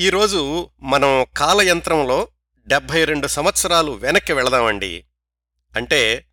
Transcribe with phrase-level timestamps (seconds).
[0.00, 2.28] ఈరోజు మనం కాలయంత్రంలో
[2.66, 5.04] డెబ్భై రెండు సంవత్సరాలు వెనక్కి వెళదామండి.
[5.76, 6.26] అంటే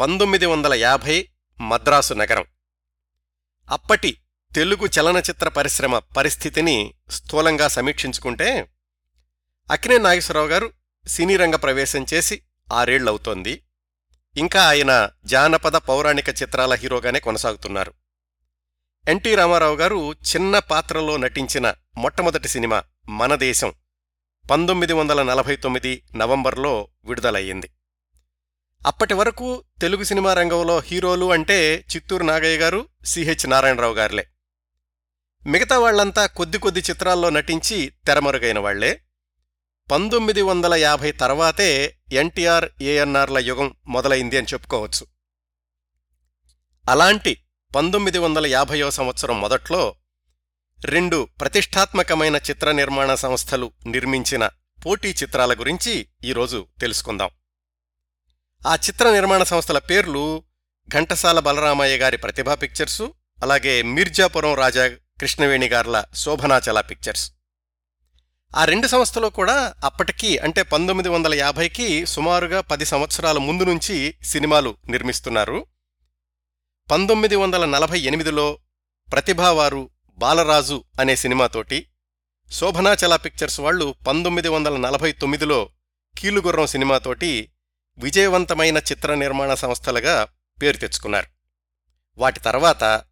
[0.00, 1.28] పంతొమ్మిది వందల యాభై
[1.60, 2.44] మద్రాసు నగరం.
[3.70, 4.18] అప్పటి
[4.54, 8.68] తెలుగు చలనచిత్ర పరిశ్రమ పరిస్థితిని స్థూలంగా సమీక్షించుకుంటే
[9.70, 10.72] అక్కినే నాగేశ్వరరావు గారు
[11.06, 12.42] సినీ రంగ ప్రవేశం చేసి
[12.72, 13.62] ఆరేళ్ళవుతోంది.
[14.36, 17.92] ఇంకా ఆయన జానపద పౌరాణిక చిత్రాల హీరోగానే కొనసాగుతున్నారు.
[19.08, 23.72] ఎన్టీ రామారావు గారు చిన్న పాత్రలో నటించిన మొట్టమొదటి సినిమా మన దేశం
[24.50, 27.70] పంతొమ్మిది వందల నలభై తొమ్మిది నవంబర్లో విడుదలయ్యింది.
[28.86, 34.26] అప్పటి వరకు తెలుగు సినిమా రంగంలో హీరోలు అంటే చిత్తూరు నాగయ్య గారు సిహెచ్ నారాయణరావు గారులే.
[35.46, 39.00] మిగతా వాళ్ళంతా కొద్ది కొద్ది చిత్రాల్లో నటించి తెరమరుగైన వాళ్ళే
[39.90, 45.06] పంతొమ్మిది వందల యాభై తర్వాతే ఎన్టీఆర్ ఏఎన్ఆర్ల యుగం మొదలైంది అని చెప్పుకోవచ్చు.
[46.90, 47.43] అలాంటి
[47.74, 49.94] పంతొమ్మిది వందల యాభయో సంవత్సరం మొదట్లో
[50.84, 54.50] రెండు ప్రతిష్టాత్మకమైన చిత్ర నిర్మాణ సంస్థలు నిర్మించిన
[54.86, 57.30] పోటీ చిత్రాల గురించి ఈరోజు తెలుసుకుందాం.
[58.66, 60.44] ఆ చిత్ర నిర్మాణ సంస్థల పేర్లు
[60.94, 67.32] ఘంటసాల బలరామయ్య గారి ప్రతిభా పిక్చర్సు అలాగే మిర్జాపురం రాజా కృష్ణవేణి గార్ల శోభనాచల పిక్చర్స్.
[68.56, 74.76] ఆ రెండు సంస్థలు కూడా అప్పటికి అంటే పంతొమ్మిది వందల యాభైకి సుమారుగా పది సంవత్సరాల ముందు నుంచి సినిమాలు
[74.88, 75.66] నిర్మిస్తున్నారు.
[76.90, 78.58] పంతొమ్మిది వందల నలభై ఎనిమిదిలో
[79.12, 81.86] ప్రతిభావారు బాలరాజు అనే సినిమాతోటి
[82.50, 85.68] శోభనాచల పిక్చర్స్ వాళ్ళు పంతొమ్మిది వందల నలభై తొమ్మిదిలో
[86.18, 87.50] కీలుగుర్రం సినిమాతోటి
[87.98, 90.28] విజయవంతమైన చిత్ర నిర్మాణ సంస్థలుగా
[90.62, 91.26] పేరు తెచ్చుకున్నారు.
[92.18, 93.04] వాటి తర్వాత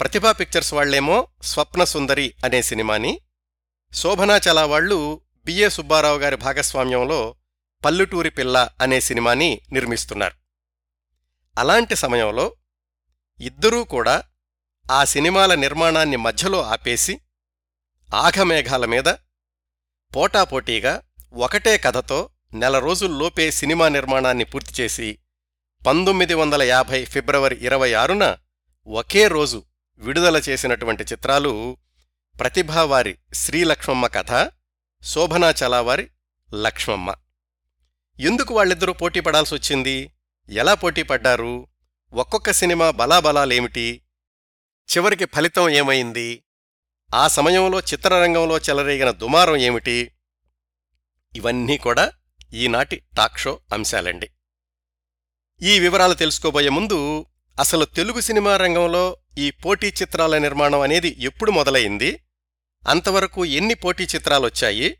[0.00, 3.20] ప్రతిభా పిక్చర్స్ వాళ్ళేమో స్వప్నసుందరి అనే సినిమాని
[3.94, 7.34] శోభనాచల వాళ్ళు బిఏ సుబ్బారావు గారి భాగస్వామ్యంలో
[7.84, 10.34] పల్లెటూరి పిల్ల అనే సినిమాని నిర్మిస్తున్నారు.
[11.58, 12.54] అలాంటి సమయంలో
[13.40, 14.22] ఇద్దరూ కూడా
[14.90, 17.20] ఆ సినిమాల నిర్మాణాన్ని మధ్యలో ఆపేసి
[18.14, 19.08] ఆఘమేఘాల మీద
[20.16, 25.18] పోటాపోటీగా ఒకటే కథతో నెల రోజుల్లోపే సినిమా నిర్మాణాన్ని పూర్తి చేసి
[25.86, 28.38] పంతొమ్మిది వందల యాభై ఫిబ్రవరి ఇరవై ఆరున
[28.86, 29.64] ఒకే రోజు
[30.00, 31.78] విడుదల చేసినటువంటి చిత్రాలు
[32.40, 34.50] ప్రతిభావారి శ్రీలక్ష్మమ్మ కథ
[35.02, 36.10] శోభనాచలావారి
[36.54, 37.14] లక్ష్మమ్మ.
[38.20, 40.12] ఎందుకు వాళ్ళిద్దరూ పోటీ పడాల్సొచ్చింది
[40.48, 41.68] ఎలా పోటీ పడ్డారు?
[42.12, 44.02] ఒక్కొక్క సినిమా బలాబలాలేమిటి?
[44.96, 46.44] చివరికి ఫలితం ఏమైంది?
[47.14, 50.12] ఆ సమయంలో చిత్రరంగంలో చెలరేగిన దుమారం ఏమిటి?
[51.36, 52.12] ఇవన్నీ కూడా
[52.54, 54.30] ఈనాటి టాక్ షో అంశాలండి.
[55.62, 57.26] ఈ వివరాలు తెలుసుకోబోయే ముందు
[57.58, 62.20] అసలు తెలుగు సినిమా రంగంలో ఈ పోటీ చిత్రాల నిర్మాణం అనేది ఎప్పుడు మొదలైంది?
[62.88, 64.98] అంతవరకు ఎన్ని పోటీ చిత్రాలొచ్చాయి?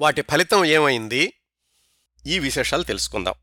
[0.00, 1.32] వాటి ఫలితం ఏమైంది?
[2.26, 3.34] ఈ విశేషాలు తెలుసుకుందాం.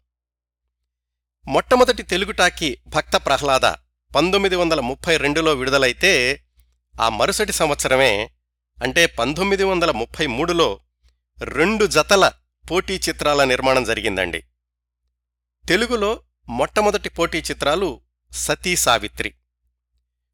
[1.48, 3.62] మొట్టమొదటి తెలుగు టాకీ భక్త ప్రహ్లాద
[4.16, 6.44] పంతొమ్మిది వందల ముప్పై రెండులో విడుదలైతే
[7.02, 8.30] ఆ మరుసటి సంవత్సరమే
[8.84, 10.80] అంటే పంతొమ్మిది వందల ముప్పై మూడులో
[11.44, 12.32] రెండు జతల
[12.72, 14.44] పోటీ చిత్రాల నిర్మాణం జరిగిందండి.
[15.68, 19.34] తెలుగులో మొట్టమొదటి పోటీ చిత్రాలు సతీ సావిత్రి.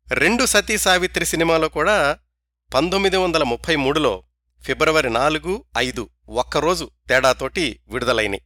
[0.08, 2.20] రెండు సతీ సావిత్రి సినిమాలో కూడా
[2.76, 4.24] పంతొమ్మిది వందల ముప్పై మూడులో
[4.64, 8.42] ఫిబ్రవరి నాలుగు ఐదు ఒక్కరోజు తేడాతోటి విడుదలైని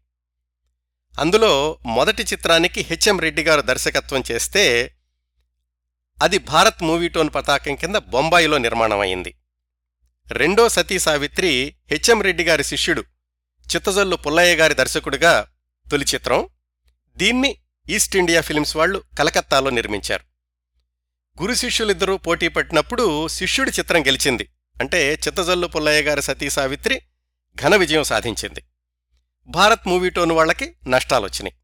[1.20, 4.96] అందులో మొదటి చిత్రానికి హెచ్ఎం రెడ్డి గారు దర్శకత్వం చేస్తే
[6.22, 9.36] అది భారత్ మూవీటోన్ పతాకం కింద బొంబాయిలో నిర్మాణమైంది
[10.32, 13.04] రెండో సతీ సావిత్రి హెచ్ఎం రెడ్డి గారి శిష్యుడు
[13.76, 15.48] చిత్తజల్లు పుల్లయ్య గారి దర్శకుడిగా
[15.92, 16.50] తొలి చిత్రం.
[17.18, 17.56] దీన్ని
[17.90, 20.24] ఈస్ట్ ఇండియా ఫిల్మ్స్ వాళ్ళు కలకత్తాలో నిర్మించారు.
[21.42, 24.50] గురు శిష్యులిద్దరూ పోటీ పట్టినప్పుడు శిష్యుడి చిత్రం గెలిచింది.
[24.82, 27.02] అంటే చిత్తజల్లు పుల్లయ్య గారి సతీ సావిత్రి
[27.62, 28.64] ఘన విజయం సాధించింది.
[29.48, 31.56] భారత్ మూవీటోన్ వాళ్ళకి నష్టాలొచ్చినాయి.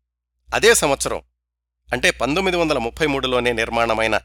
[0.56, 1.22] అదే సంవత్సరం
[1.94, 4.22] అంటే పంతొమ్మిది వందల ముప్పై మూడులోనే నిర్మాణమైన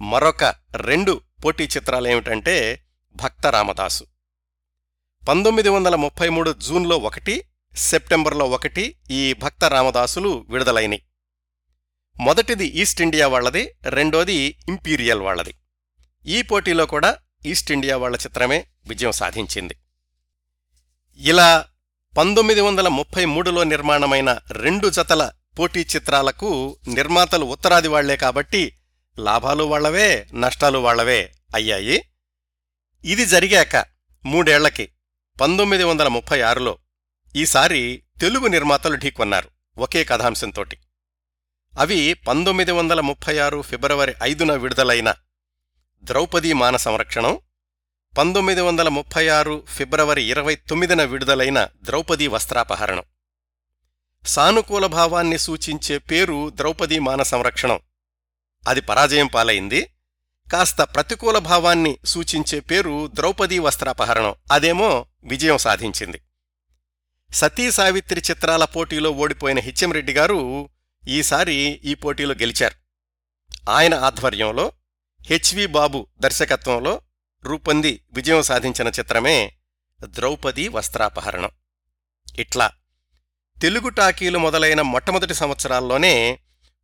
[0.00, 2.84] మరొక రెండు పోటీ చిత్రాలేమిటంటే
[3.16, 4.04] భక్త రామదాసు.
[5.28, 7.44] పంతొమ్మిది వందల ముప్పై మూడు జూన్లో ఒకటి
[7.76, 11.02] సెప్టెంబర్లో ఒకటి ఈ భక్త రామదాసులు విడుదలైనవి
[12.20, 15.54] మొదటిది ఈస్ట్ ఇండియా వాళ్ళది రెండోది ఇంపీరియల్ వాళ్ళది
[16.26, 19.76] ఈ పోటీలో కూడా ఈస్ట్ ఇండియా వాళ్ళ చిత్రమే విజయం సాధించింది.
[21.16, 21.66] ఇలా
[22.16, 28.76] పంతొమ్మిది వందల ముప్పై మూడులో నిర్మాణమైన రెండు జతల పోటీ చిత్రాలకు నిర్మాతలు ఉత్తరాది వాళ్ళే కాబట్టి
[29.18, 32.04] లాభాలు వాళ్ళవే నష్టాలు వాళ్ళవే అయ్యాయి.
[33.04, 33.84] ఇది జరిగాక
[34.26, 34.90] మూడేళ్ళకి
[35.40, 36.78] పంతొమ్మిది వందల ముప్పై ఆరులో
[37.36, 40.78] ఈసారి తెలుగు నిర్మాతలు ఢీకొన్నారు ఒకే కథాంశంతోటి.
[41.78, 45.14] అవి పంతొమ్మిది వందల ముప్పై ఆరు ఫిబ్రవరి ఐదున విడుదలైన
[46.04, 47.40] ద్రౌపదీ మాన సంరక్షణం
[48.18, 53.02] పంతొమ్మిది వందల ముప్పై ఆరు ఫిబ్రవరి ఇరవై తొమ్మిదిన విడుదలైన ద్రౌపదీ వస్త్రాపహరణం.
[54.26, 57.80] సానుకూల భావాన్ని సూచించే పేరు ద్రౌపదీ మాన సంరక్షణం.
[58.68, 59.90] అది పరాజయం పాలైంది.
[60.52, 64.34] కాస్త ప్రతికూల భావాన్ని సూచించే పేరు ద్రౌపదీ వస్త్రాపహరణం.
[64.52, 66.20] అదేమో విజయం సాధించింది.
[67.32, 70.68] సతీ సావిత్రి చిత్రాల పోటీలో ఓడిపోయిన హిచ్చెంరెడ్డి గారు
[71.08, 72.74] ఈసారి ఈ పోటీలో గెలిచారు.
[73.70, 74.72] ఆయన ఆధ్వర్యంలో
[75.26, 77.00] హెచ్వి బాబు దర్శకత్వంలో
[77.44, 79.52] రూపొంది విజయం సాధించిన చిత్రమే
[80.04, 81.50] ద్రౌపది వస్త్రాపహరణం.
[82.38, 82.70] ఇట్లా
[83.62, 86.38] తెలుగు టాకీలు మొదలైన మొట్టమొదటి సంవత్సరాల్లోనే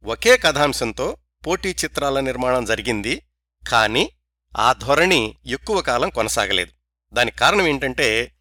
[0.05, 1.17] ఒకే కథాంశంతో
[1.47, 3.23] పోటీ చిత్రాల నిర్మాణం జరిగింది.
[3.69, 4.11] కానీ
[4.59, 6.71] ఆ ధోరణి ఎక్కువ కాలం కొనసాగలేదు.
[7.15, 8.33] దానికి కారణం ఏంటంటే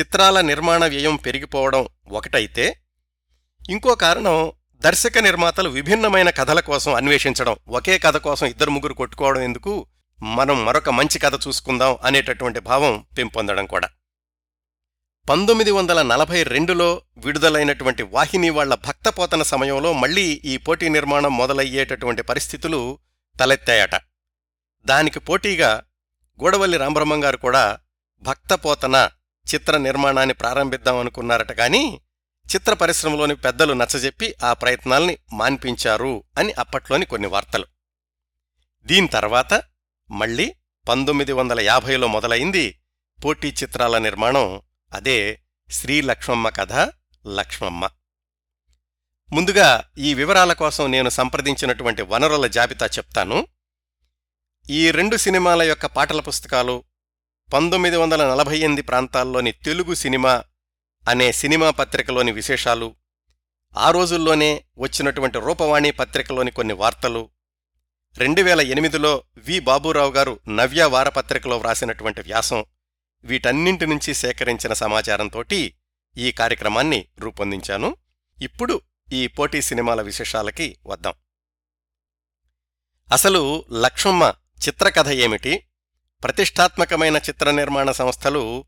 [0.00, 2.76] చిత్రాల నిర్మాణ వ్యయం పెరిగిపోవడం ఒకటైతే
[3.70, 7.56] ఇంకో కారణం దర్శక నిర్మాతలు విభిన్నమైన కథల కోసం అన్వేషించడం.
[7.68, 9.86] ఒకే కథ కోసం ఇద్దరు ముగ్గురు కొట్టుకోవడం ఎందుకు?
[10.22, 13.88] మనం మరొక మంచి కథ చూసుకుందాం అనేటటువంటి భావం పెంపొందడం కూడా.
[15.28, 22.98] పంతొమ్మిది వందల నలభై రెండులో విడుదలైనటువంటి వాహిని వాళ్ళ భక్తపోతన సమయంలో మళ్ళీ ఈ పోటీ నిర్మాణం మొదలయ్యేటటువంటి పరిస్థితులు
[23.40, 23.94] తలెత్తాయట.
[24.84, 25.82] దానికి పోటీగా
[26.42, 27.78] గూడవల్లి రామబ్రహ్మంగారు కూడా
[28.22, 29.10] భక్తపోతన
[29.54, 32.00] చిత్ర నిర్మాణాన్ని ప్రారంభిద్దామనుకున్నారట గాని
[32.56, 37.66] చిత్ర పరిశ్రమలోని పెద్దలు నచ్చజెప్పి ఆ ప్రయత్నాల్ని మాన్పించారు అని అప్పట్లోని కొన్ని వార్తలు.
[38.86, 39.62] దీని తర్వాత
[40.10, 40.54] మళ్ళీ
[40.88, 42.80] పంతొమ్మిది వందల యాభైలో మొదలైంది
[43.24, 44.62] పోటీ చిత్రాల నిర్మాణం.
[44.92, 46.72] అదే శ్రీ లక్ష్మమ్మ కథ
[47.26, 47.90] లక్ష్మమ్మ.
[49.32, 53.46] ముందుగా ఈ వివరాల కోసం నేను సంప్రదించినటువంటి వనరుల జాబితా చెప్తాను.
[54.70, 56.84] ఈ రెండు సినిమాల యొక్క పాటల పుస్తకాలు
[57.52, 60.44] పంతొమ్మిది వందల నలభై ఎనిమిది ప్రాంతాల్లోని తెలుగు సినిమా
[61.08, 62.96] అనే సినిమా పత్రికలోని విశేషాలు
[63.76, 67.30] ఆ రోజుల్లోనే వచ్చినటువంటి రూపవాణి పత్రికలోని కొన్ని వార్తలు
[68.16, 69.60] రెండు వేల ఎనిమిదిలో వి.
[69.60, 72.64] బాబూరావు గారు నవ్య వారపత్రికలో వ్రాసినటువంటి వ్యాసం
[73.24, 75.74] వీటన్నింటి నుంచి సేకరించిన సమాచారంతోటి
[76.16, 77.96] ఈ కార్యక్రమాన్ని రూపొందించాను.
[78.42, 78.80] ఇప్పుడు
[79.12, 81.14] ఈ పోటీ సినిమాల విశేషాలకి వద్దాం.
[83.12, 84.34] అసలు లక్ష్మమ్మ
[84.68, 85.66] చిత్రకథ ఏమిటి?
[86.22, 88.64] ప్రతిష్టాత్మకమైన చిత్ర నిర్మాణ సంస్థలు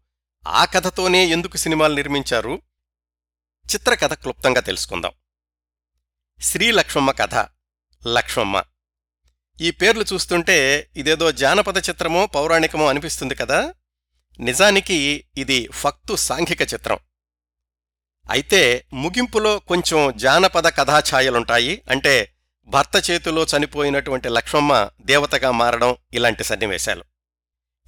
[0.46, 2.62] ఆ కథతోనే ఎందుకు సినిమాలు నిర్మించారు?
[3.74, 5.12] చిత్రకథ క్లుప్తంగా తెలుసుకుందాం.
[6.40, 7.34] శ్రీ లక్ష్మమ్మ కథ
[8.06, 8.62] లక్ష్మమ్మ.
[9.60, 13.74] ఈ పేర్లు చూస్తుంటే ఇదేదో జానపద చిత్రమో పౌరాణికమో అనిపిస్తుంది కదా?
[14.40, 16.98] నిజానికి ఇది ఫక్తు సాంఘిక చిత్రం.
[18.30, 21.82] అయితే ముగింపులో కొంచెం జానపద కథాఛాయలుంటాయి.
[21.90, 22.32] అంటే
[22.66, 27.04] భర్త చేతిలో చనిపోయినటువంటి లక్ష్మమ్మ దేవతగా మారడం ఇలాంటి సన్నివేశాలు.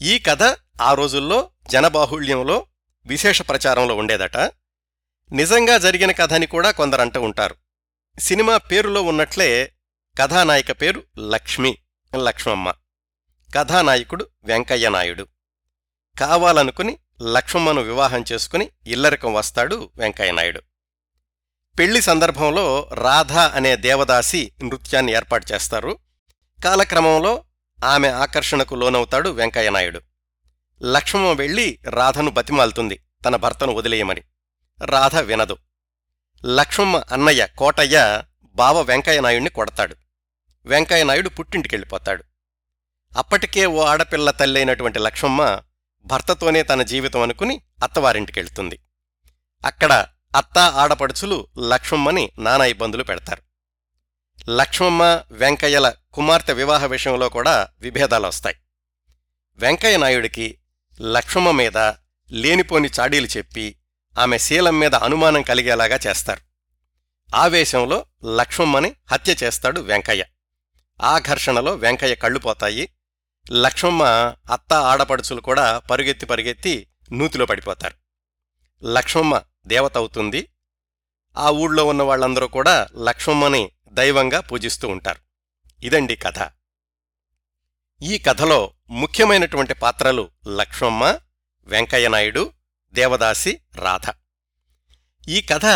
[0.03, 0.43] ఈ కథ
[0.83, 2.67] ఆ రోజుల్లో జనబాహుళ్యంలో
[3.07, 4.37] విశేష ప్రచారంలో ఉండేదట.
[5.33, 7.55] నిజంగా జరిగిన కథని కూడా కొందరంటూ ఉంటారు.
[8.19, 9.73] సినిమా పేరులో ఉన్నట్లే
[10.19, 11.79] కథానాయిక పేరు లక్ష్మి
[12.17, 12.73] లక్ష్మమ్మ.
[13.55, 15.27] కథానాయకుడు వెంకయ్యనాయుడు
[16.21, 20.61] కావాలనుకుని లక్ష్మమ్మను వివాహం చేసుకుని ఇల్లరికం వస్తాడు వెంకయ్యనాయుడు
[21.79, 25.99] పెళ్ళి సందర్భంలో రాధ అనే దేవదాసి నృత్యాన్ని ఏర్పాటు చేస్తారు.
[26.65, 27.45] కాలక్రమంలో
[27.85, 30.01] ఆమె ఆకర్షణకు లోనవుతాడు వెంకయ్యనాయుడు
[30.83, 34.23] లక్ష్మమ్మ వెళ్ళి రాధను బతిమాలుతుంది తన భర్తను వదిలేయమని.
[34.85, 35.57] రాధ వినదు.
[36.45, 40.02] లక్ష్మమ్మ అన్నయ్య కోటయ్య బావ వెంకయ్యనాయుణ్ణి కొడతాడు.
[40.67, 42.25] వెంకయ్యనాయుడు పుట్టింటికెళ్ళిపోతాడు.
[43.17, 45.61] అప్పటికే ఓ ఆడపిల్ల తల్లైనటువంటి లక్ష్మమ్మ
[46.05, 48.79] భర్తతోనే తన జీవితం అనుకుని అత్తవారింటికెళ్తుంది.
[49.65, 50.07] అక్కడ
[50.37, 53.43] అత్త ఆడపడుచులు లక్ష్మమ్మని నానా ఇబ్బందులు పెడతారు.
[54.51, 58.57] లక్ష్మమ్మ వెంకయ్యల కుమార్తె వివాహ విషయంలో కూడా విభేదాలొస్తాయి.
[59.57, 60.59] వెంకయ్య నాయుడికి
[61.01, 61.77] లక్ష్మమ్మ మీద
[62.31, 63.77] లేనిపోని చాడీలు చెప్పి
[64.19, 66.41] ఆమె శీలం మీద అనుమానం కలిగేలాగా చేస్తారు.
[67.37, 70.25] ఆవేశంలో లక్ష్మమ్మని హత్య చేస్తాడు వెంకయ్య.
[71.01, 72.93] ఆ ఘర్షణలో వెంకయ్య కళ్ళుపోతాయి
[73.51, 74.03] లక్ష్మమ్మ
[74.51, 77.95] అత్త ఆడపడుచులు కూడా పరుగెత్తి పరుగెత్తి నూతిలో పడిపోతారు.
[78.85, 80.49] లక్ష్మమ్మ దేవత అవుతుంది.
[81.37, 85.19] ఆ ఊళ్ళో ఉన్న వాళ్ళందరూ కూడా లక్ష్మమ్మని దైవంగా పూజిస్తూ ఉంటారు.
[85.85, 86.51] ఇదండి కథ.
[88.03, 91.19] ఈ కథలో ముఖ్యమైనటువంటి పాత్రలు లక్ష్మమ్మ
[91.67, 92.53] వెంకయ్యనాయుడు
[92.93, 94.13] దేవదాసి రాధ.
[95.29, 95.67] ఈ కథ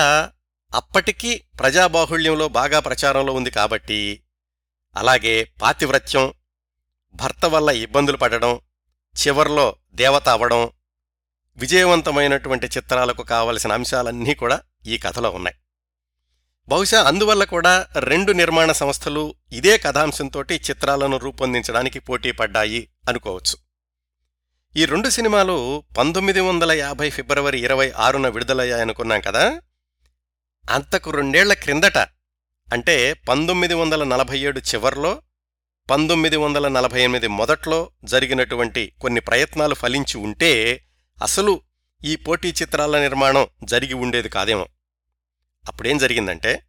[0.75, 4.23] అప్పటికీ ప్రజాబాహుళ్యంలో బాగా ప్రచారంలో ఉంది కాబట్టి
[4.97, 6.33] అలాగే పాతివ్రత్యం
[7.15, 8.61] భర్త వల్ల ఇబ్బందులు పడడం
[9.27, 10.71] చివర్లో దేవత అవడం
[11.57, 15.57] విజయవంతమైనటువంటి చిత్రాలకు కావలసిన అంశాలన్నీ కూడా ఈ కథలో ఉన్నాయి.
[16.69, 23.59] బహుశా అందువల్ల కూడా రెండు నిర్మాణ సంస్థలు ఇదే కథాంశంతోటి చిత్రాలను రూపొందించడానికి పోటీ పడ్డాయి అనుకోవచ్చు.
[24.77, 29.61] ఈ రెండు సినిమాలు పంతొమ్మిది వందల యాభై ఫిబ్రవరి ఇరవై ఆరున విడుదలయ్యాయనుకున్నాం కదా?
[30.71, 31.99] అంతకు రెండేళ్ళ క్రిందట
[32.73, 35.23] అంటే పంతొమ్మిది వందల నలభై ఏడు చివర్లో
[35.91, 40.83] పంతొమ్మిది వందల నలభై ఎనిమిది మొదట్లో జరిగినటువంటి కొన్ని ప్రయత్నాలు ఫలించి ఉంటే
[41.23, 41.61] అసలు
[42.05, 44.69] ఈ పోటీ చిత్రాల నిర్మాణం జరిగి ఉండేది కాదేమో.
[45.69, 46.63] అప్పుడేం జరిగిందంటే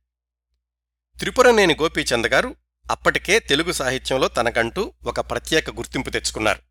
[1.20, 2.56] త్రిపురనేని గోపీచంద్ గారు
[2.92, 6.62] అప్పటికే తెలుగు సాహిత్యంలో తనకంటూ ఒక ప్రత్యేక గుర్తింపు తెచ్చుకున్నారు.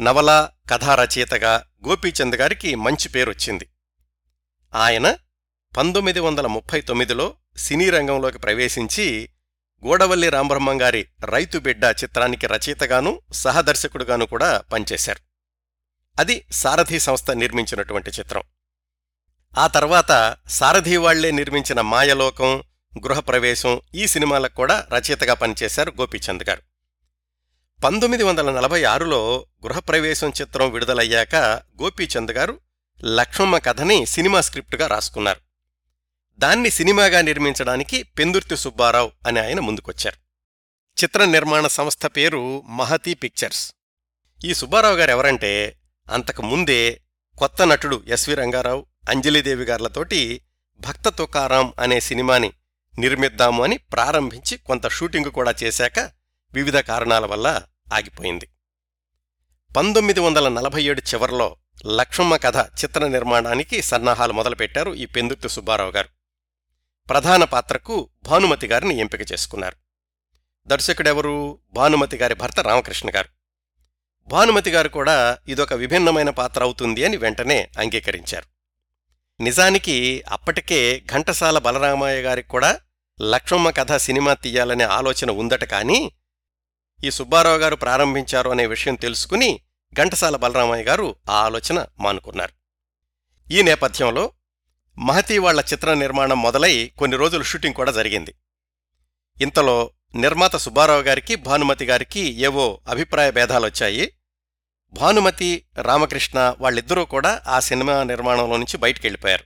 [0.00, 3.68] నవల కథా రచయితగా గోపీచంద్ గారికి మంచి పేరొచ్చింది.
[4.74, 5.16] ఆయన
[5.76, 9.28] పంతొమ్మిది వందల ముప్పై తొమ్మిదిలో సినీ రంగంలోకి ప్రవేశించి
[9.86, 15.20] గోడవల్లి రామబ్రహ్మం గారి రైతు బిడ్డ చిత్రానికి రచయితగాను సహదర్శకుడుగాను కూడా పనిచేశారు.
[16.20, 18.42] అది సారథి సంస్థ నిర్మించినటువంటి చిత్రం.
[19.58, 22.62] ఆ తర్వాత సారథి వాళ్ళే నిర్మించిన మాయలోకం
[23.06, 26.62] గృహప్రవేశం ఈ సినిమాలకు కూడా రచయితగా పనిచేశారు గోపీచంద్ గారు.
[27.84, 31.34] పంతొమ్మిది వందల నలభై ఆరులో గృహప్రవేశం చిత్రం విడుదలయ్యాక
[31.82, 32.60] గోపీచంద్ గారు
[33.04, 35.45] లక్ష్మమ్మ కథని సినిమా స్క్రిప్టుగా రాసుకున్నారు.
[36.38, 40.16] దాన్ని సినిమాగా నిర్మించడానికి పెందుర్తి సుబ్బారావు అని ఆయన ముందుకొచ్చారు.
[41.02, 43.72] చిత్ర నిర్మాణ సంస్థ పేరు మహతి పిక్చర్స్.
[44.44, 45.78] ఈ సుబ్బారావు గారు ఎవరంటే
[46.10, 47.00] అంతకు ముందే
[47.38, 50.40] కొత్త నటుడు ఎస్వి రంగారావు అంజలిదేవి గార్లతోటి
[50.80, 52.52] భక్త తుకారాం అనే సినిమాని
[52.98, 55.98] నిర్మిద్దాము అని ప్రారంభించి కొంత షూటింగు కూడా చేశాక
[56.52, 57.62] వివిధ కారణాల వల్ల
[57.94, 58.48] ఆగిపోయింది.
[59.76, 66.15] పంతొమ్మిది వందల నలభై ఏడు చివరిలో లక్ష్మమ్మ కథ చిత్ర నిర్మాణానికి సన్నాహాలు మొదలుపెట్టారు ఈ పెందుర్తి సుబ్బారావు గారు.
[67.10, 69.76] ప్రధాన పాత్రకు భానుమతి గారిని ఎంపిక చేసుకున్నారు.
[70.66, 71.58] దర్శకుడెవరు?
[71.70, 73.28] భానుమతి గారి భర్త రామకృష్ణ గారు.
[74.28, 78.46] భానుమతి గారు కూడా ఇదొక విభిన్నమైన పాత్ర అవుతుంది అని వెంటనే అంగీకరించారు.
[79.42, 82.80] నిజానికి అప్పటికే ఘంటసాల బలరామయ్య గారికి కూడా
[83.20, 86.12] లక్ష్మమ్మ కథ సినిమా తీయాలనే ఆలోచన ఉందట కానీ
[87.04, 89.60] ఈ సుబ్బారావు గారు ప్రారంభించారు అనే విషయం తెలుసుకుని
[89.94, 92.52] ఘంటసాల బలరామయ్య గారు ఆ ఆలోచన మానుకున్నారు.
[93.52, 94.32] ఈ నేపథ్యంలో
[94.98, 98.34] మహతీ వాళ్ళ చిత్ర నిర్మాణం మొదలై కొన్ని రోజులు షూటింగ్ కూడా జరిగింది.
[99.42, 104.12] ఇంతలో నిర్మాత సుబ్బారావు గారికి భానుమతి గారికి ఏవో అభిప్రాయ భేదాలొచ్చాయి.
[104.92, 109.44] భానుమతి రామకృష్ణ వాళ్ళిద్దరూ కూడా ఆ సినిమా నిర్మాణంలో నుంచి బయటికెళ్ళిపోయారు.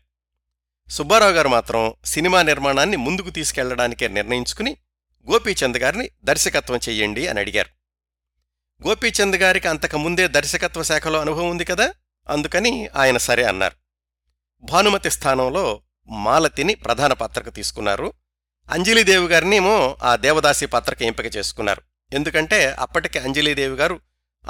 [0.90, 4.76] సుబ్బారావు గారు మాత్రం సినిమా నిర్మాణాన్ని ముందుకు తీసుకెళ్ళడానికే నిర్ణయించుకుని
[5.30, 7.69] గోపీచంద్ గారిని దర్శకత్వం చెయ్యండి అని అడిగారు.
[8.88, 11.95] గోపీచంద్ గారికి అంతకుముందే దర్శకత్వ శాఖలో అనుభవం ఉంది కదా
[12.30, 13.79] అందుకని ఆయన సరే అన్నారు.
[14.62, 18.12] భానుమతి స్థానంలో మాలతిని ప్రధాన పాత్రకు తీసుకున్నారు.
[18.71, 21.83] అంజలిదేవి గారినేమో ఆ దేవదాసి పాత్రకు ఎంపిక చేసుకున్నారు.
[22.12, 24.00] ఎందుకంటే అప్పటికే అంజలిదేవి గారు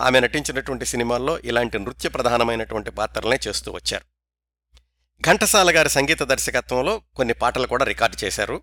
[0.01, 4.05] ఆమె నటించినటువంటి సినిమాల్లో ఇలాంటి నృత్య ప్రధానమైనటువంటి పాత్రలనే చేస్తూ వచ్చారు.
[5.23, 8.63] ఘంటసాల గారి సంగీత దర్శకత్వంలో కొన్ని పాటలు కూడా రికార్డు చేశారు.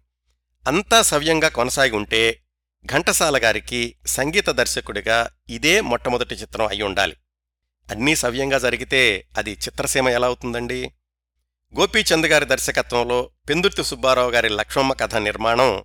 [0.68, 2.42] అంతా సవ్యంగా కొనసాగి ఉంటే
[2.86, 7.18] ఘంటసాల గారికి సంగీత దర్శకుడిగా ఇదే మొట్టమొదటి చిత్రం అయి ఉండాలి
[7.92, 10.92] అన్నీ సవ్యంగా జరిగితే అది చిత్రసీమ ఎలా అవుతుందండి?
[11.76, 15.84] గోపీచంద్ గారి దర్శకత్వంలో పెందుర్తి సుబ్బారావు గారి లక్ష్మమ్మ కథ నిర్మాణం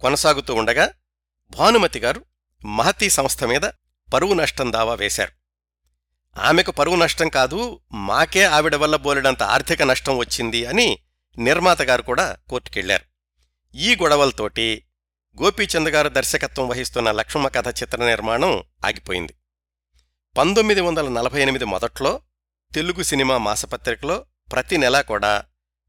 [0.00, 0.94] కొనసాగుతూ ఉండగా
[1.50, 2.24] భానుమతి గారు
[2.64, 3.60] మహతీ సంస్థ మీద
[4.14, 5.32] పరువు నష్టం దావా వేశారు.
[6.40, 10.98] ఆమెకు పరువు నష్టం కాదు మాకే ఆవిడ వల్ల బోలెడంత ఆర్థిక నష్టం వచ్చింది అని
[11.38, 13.04] నిర్మాత గారు కూడా కోర్టుకెళ్ళారు.
[13.74, 14.84] ఈ గొడవలతోటి
[15.42, 19.34] గోపీచంద్ గారు దర్శకత్వం వహిస్తున్న లక్ష్మమ్మ కథ చిత్ర నిర్మాణం ఆగిపోయింది.
[20.38, 22.22] పంతొమ్మిది వందల నలభై ఎనిమిది మొదట్లో
[22.74, 25.44] తెలుగు సినిమా మాసపత్రికలో ప్రతి నెలా కూడా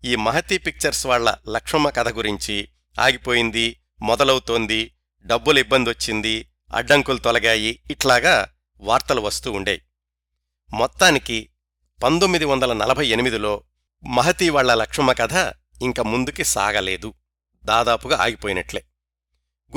[0.05, 2.67] ఈ మహతీ పిక్చర్స్ వాళ్ళ లక్ష్మమ్మ కథ గురించి
[2.99, 9.81] ఆగిపోయింది మొదలవుతోంది డబ్బులు ఇబ్బందొచ్చింది అడ్డంకులు తొలగాయి ఇట్లాగా వార్తలు వస్తూ ఉండే
[10.73, 11.49] మొత్తానికి
[12.03, 13.63] పంతొమ్మిది వందల నలభై ఎనిమిదిలో
[14.03, 17.13] మహతీ వాళ్ళ లక్ష్మమ్మ కథ ఇంక ముందుకి సాగలేదు.
[17.65, 18.83] దాదాపుగా ఆగిపోయినట్లే.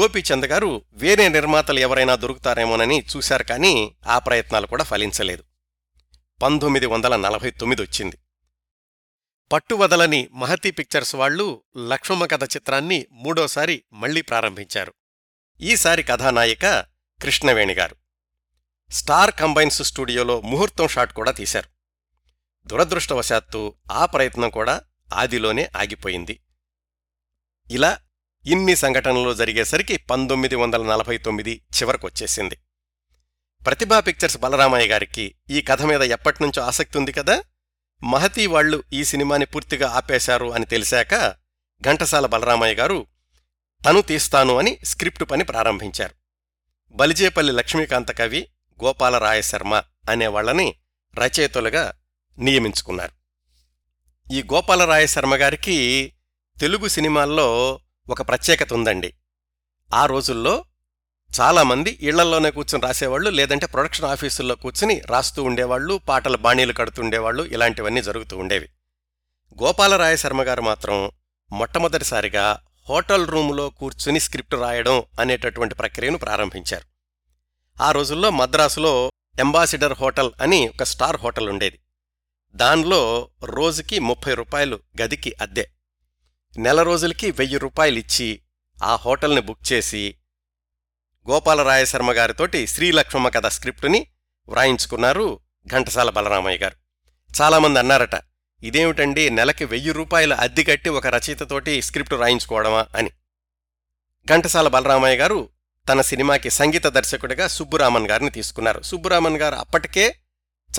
[0.00, 5.44] గోపీచంద్ గారు వేరే నిర్మాతలు ఎవరైనా దొరుకుతారేమోనని చూశారు కానీ ఆ ప్రయత్నాలు కూడా ఫలించలేదు.
[6.42, 8.18] పంతొమ్మిది వందల నలభై తొమ్మిది వచ్చింది.
[9.52, 14.94] పట్టువదలని మహతీ పిక్చర్స్ వాళ్ళు లక్ష్మమ్మ కథ చిత్రాన్ని మూడోసారి మళ్ళీ ప్రారంభించారు.
[15.60, 16.80] ఈసారి కథానాయిక
[17.22, 17.96] కృష్ణవేణిగారు
[18.90, 21.68] స్టార్ కంబైన్స్ స్టూడియోలో ముహూర్తం షాట్ కూడా తీశారు.
[22.66, 24.82] దురదృష్టవశాత్తు ఆ ప్రయత్నం కూడా
[25.14, 26.40] ఆదిలోనే ఆగిపోయింది.
[27.70, 27.98] ఇలా
[28.46, 32.58] ఇన్ని సంఘటనలు జరిగేసరికి పంతొమ్మిది వందల నలభై తొమ్మిది చివరకొచ్చేసింది.
[33.66, 37.42] ప్రతిభా పిక్చర్స్ బలరామయ్య గారికి ఈ కథ మీద ఎప్పటినుంచో ఆసక్తి ఉంది కదా?
[38.02, 41.34] మహతీ వాళ్ళు ఈ సినిమాని పూర్తిగా ఆపేశారు అని తెలిసాక
[41.82, 43.06] ఘంటసాల బలరామయ్య గారు
[43.88, 46.14] తను తీస్తాను అని స్క్రిప్టు పని ప్రారంభించారు.
[46.96, 48.48] బలిజేపల్లి లక్ష్మీకాంత కవి
[48.84, 50.74] గోపాలరాయశర్మ అనేవాళ్ళని
[51.18, 51.92] రచయితలుగా
[52.38, 53.12] నియమించుకున్నారు.
[54.32, 56.12] ఈ గోపాలరాయశర్మ గారికి
[56.60, 59.14] తెలుగు సినిమాల్లో ఒక ప్రత్యేకత ఉందండి.
[59.94, 60.64] ఆ రోజుల్లో
[61.40, 68.38] చాలామంది ఇళ్ళలోనే కూర్చొని రాసేవాళ్ళు లేదంటే ప్రొడక్షన్ ఆఫీసుల్లో కూర్చుని రాస్తూ ఉండేవాళ్ళు పాటల బాణీలు కడుతుండేవాళ్ళు ఇలాంటివన్నీ జరుగుతూ
[68.38, 68.68] ఉండేవి.
[69.62, 71.10] గోపాలరాయశర్మ గారు మాత్రం
[71.52, 76.84] మొట్టమొదటిసారిగా హోటల్ రూములో కూర్చుని స్క్రిప్ట్ రాయడం అనేటటువంటి ప్రక్రియను ప్రారంభించారు.
[77.82, 81.80] ఆ రోజుల్లో మద్రాసులో ఎంబాసిడర్ హోటల్ అని ఒక స్టార్ హోటల్ ఉండేది.
[82.54, 85.66] దానిలో రోజుకి ముప్పై రూపాయలు గదికి అద్దె.
[86.58, 88.40] నెల రోజులకి వెయ్యి రూపాయలిచ్చి
[88.84, 90.14] ఆ హోటల్ని బుక్ చేసి
[91.30, 94.06] గోపాలరాయశర్మ గారితోటి శ్రీలక్ష్మమ్మ కథ స్క్రిప్టుని
[94.48, 96.76] వ్రాయించుకున్నారు ఘంటసాల బలరామయ్య గారు.
[97.40, 98.22] చాలామంది అన్నారట
[98.62, 102.86] ఇదేమిటండి నెలకి వెయ్యి రూపాయల అద్దె కట్టి ఒక రచయితతోటి స్క్రిప్ట్ రాయించుకోవడమా?
[102.96, 103.10] అని.
[104.28, 105.48] ఘంటసాల బలరామయ్య గారు
[105.88, 108.82] తన సినిమాకి సంగీత దర్శకుడిగా సుబ్బురామన్ గారిని తీసుకున్నారు.
[108.82, 110.14] సుబ్బురామన్ గారు అప్పటికే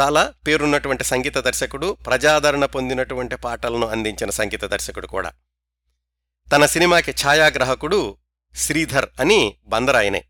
[0.01, 5.31] చాలా పేరున్నటువంటి సంగీత దర్శకుడు ప్రజాదరణ పొందినటువంటి పాటలను అందించిన సంగీత దర్శకుడు కూడా.
[6.55, 8.17] తన సినిమాకి ఛాయాగ్రాహకుడు
[8.55, 10.25] శ్రీధర్ అని బందరాయనే.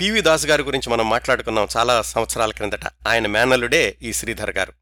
[0.00, 3.08] పివి దాస్ గారి గురించి మనం మాట్లాడుకున్నాం చాలా సంవత్సరాల క్రిందట.
[3.08, 4.72] ఆయన మేనల్లుడే ఈ శ్రీధర్ గారు.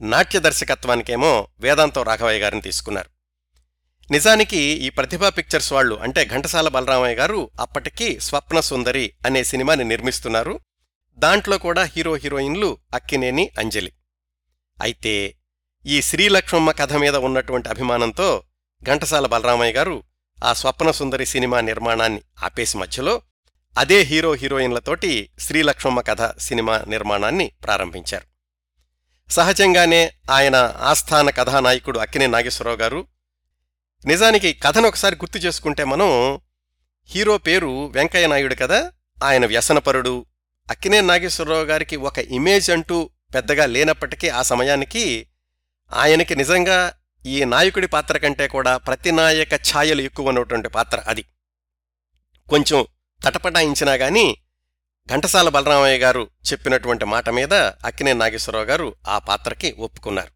[0.00, 3.10] నాట్య దర్శకత్వానికేమో వేదాంతం రాఘవయ్య గారిని తీసుకున్నారు.
[4.10, 10.60] నిజానికి ఈ ప్రతిభా పిక్చర్స్ వాళ్ళు అంటే ఘంటసాల బలరామయ్య గారు అప్పటికి స్వప్న సుందరి అనే సినిమాని నిర్మిస్తున్నారు.
[11.14, 13.92] దాంట్లో కూడా హీరో హీరోయిన్లు అక్కినేని అంజలి.
[14.82, 15.34] అయితే
[15.86, 18.42] ఈ శ్రీలక్ష్మమ్మ కథ మీద ఉన్నటువంటి అభిమానంతో
[18.82, 20.02] ఘంటసాల బలరామయ్య గారు
[20.44, 23.22] ఆ స్వప్న సుందరి సినిమా నిర్మాణాన్ని ఆపేసి మధ్యలో
[23.78, 28.26] అదే హీరో హీరోయిన్లతోటి శ్రీలక్ష్మమ్మ కథ సినిమా నిర్మాణాన్ని ప్రారంభించారు.
[29.32, 33.06] సహజంగానే ఆయన ఆస్థాన కథానాయకుడు అక్కినే నాగేశ్వరరావు గారు
[34.06, 36.40] నిజానికి కథను ఒకసారి గుర్తు చేసుకుంటే మనం
[37.04, 38.92] హీరో పేరు వెంకయ్య నాయుడు కదా
[39.24, 40.26] ఆయన వ్యసనపరుడు.
[40.70, 45.26] అక్కినే నాగేశ్వరరావు గారికి ఒక ఇమేజ్ అంటూ పెద్దగా లేనప్పటికీ ఆ సమయానికి
[45.92, 46.92] ఆయనకి నిజంగా
[47.26, 51.24] ఈ నాయకుడి పాత్ర కంటే కూడా ప్రతినాయక ఛాయలు ఎక్కువ ఉన్నటువంటి పాత్ర అది.
[52.48, 52.86] కొంచెం
[53.24, 54.36] తటపటాయించినా గాని
[55.10, 60.30] ఘంటసాల బలరామయ్య గారు చెప్పినటువంటి మాట మీద అక్కినే నాగేశ్వరరావు గారు ఆ పాత్రకి ఒప్పుకున్నారు.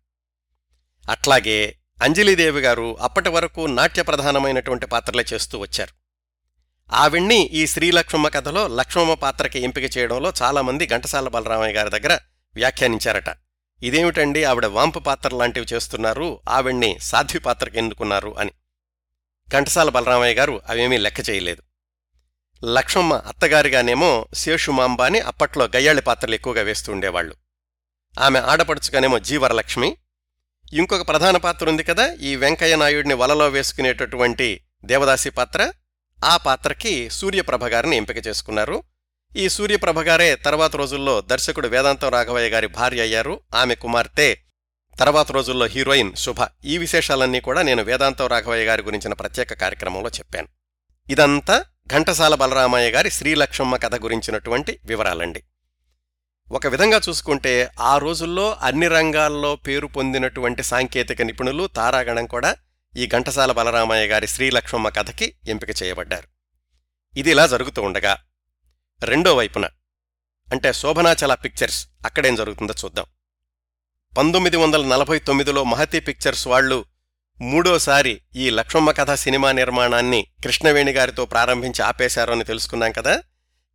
[1.11, 6.03] అట్లాగే అంజలీదేవి గారు అప్పటి వరకు నాట్య ప్రధానమైనటువంటి పాత్రలే చేస్తూ వచ్చారు.
[6.93, 12.19] ఆవిణ్ణి ఈ శ్రీలక్ష్మమ్మ కథలో లక్ష్మమ్మ పాత్రకి ఎంపిక చేయడంలో చాలామంది ఘంటసాల బలరామయ్య గారి దగ్గర
[12.55, 13.37] వ్యాఖ్యానించారట.
[13.83, 18.51] ఇదేమిటండి ఆవిడ వాంపు పాత్ర లాంటివి చేస్తున్నారు ఆవిణ్ణి సాధ్వి పాత్రకి ఎన్నుకున్నారు అని.
[19.51, 21.63] ఘంటసాల బలరామయ్య గారు అవేమీ లెక్క చేయలేదు.
[22.65, 27.35] లక్ష్మమ్మ అత్తగారిగానేమో శేషుమాంబ అని అప్పట్లో గయ్యాళి పాత్రలు ఎక్కువగా వేస్తూ ఉండేవాళ్ళు
[28.21, 29.97] ఆమె ఆడపడుచుగానేమో జీవరలక్ష్మి.
[30.73, 35.73] ఇంకొక ప్రధాన పాత్ర ఉంది కదా ఈ వెంకయ్య నాయుడిని వలలో వేసుకునేటటువంటి దేవదాసి పాత్ర.
[36.25, 38.83] ఆ పాత్రకి సూర్యప్రభ గారిని ఎంపిక చేసుకున్నారు.
[39.37, 43.41] ఈ సూర్యప్రభ గారే తర్వాత రోజుల్లో దర్శకుడు వేదాంతం రాఘవయ్య గారి భార్య అయ్యారు.
[43.55, 44.37] ఆమె కుమార్తె
[44.99, 46.37] తర్వాత రోజుల్లో హీరోయిన్ శుభ.
[46.65, 50.49] ఈ విశేషాలన్నీ కూడా నేను వేదాంతం రాఘవయ్య గారి గురించిన ప్రత్యేక కార్యక్రమంలో చెప్పాను.
[51.11, 55.43] ఇదంతా ఘంటసాల బలరామయ్య గారి శ్రీలక్ష్మమ్మ కథ గురించినటువంటి వివరాలండి.
[56.51, 62.57] ఒక విధంగా చూసుకుంటే ఆ రోజుల్లో అన్ని రంగాల్లో పేరు పొందినటువంటి సాంకేతిక నిపుణులు తారాగణం కూడా
[62.97, 66.29] ఈ ఘంటసాల బలరామయ్య గారి శ్రీలక్ష్మమ్మ కథకి ఎంపిక చేయబడ్డారు.
[67.19, 68.19] ఇది ఇలా జరుగుతూ ఉండగా
[69.05, 69.67] రెండో వైపున
[70.53, 73.05] అంటే శోభనాచల పిక్చర్స్ అక్కడేం జరుగుతుందో చూద్దాం.
[74.19, 76.85] పంతొమ్మిది వందల నలభై తొమ్మిదిలో మహతి పిక్చర్స్ వాళ్ళు
[77.41, 83.23] మూడోసారి ఈ లక్ష్మమ్మ కథ సినిమా నిర్మాణాన్ని కృష్ణవేణి గారితో ప్రారంభించి ఆపేశారు అని తెలుసుకున్నాం కదా.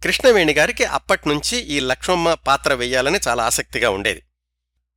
[0.04, 4.24] కృష్ణవేణి గారికి అప్పట్నుంచి ఈ లక్ష్మమ్మ పాత్ర వెయ్యాలని చాలా ఆసక్తిగా ఉండేది.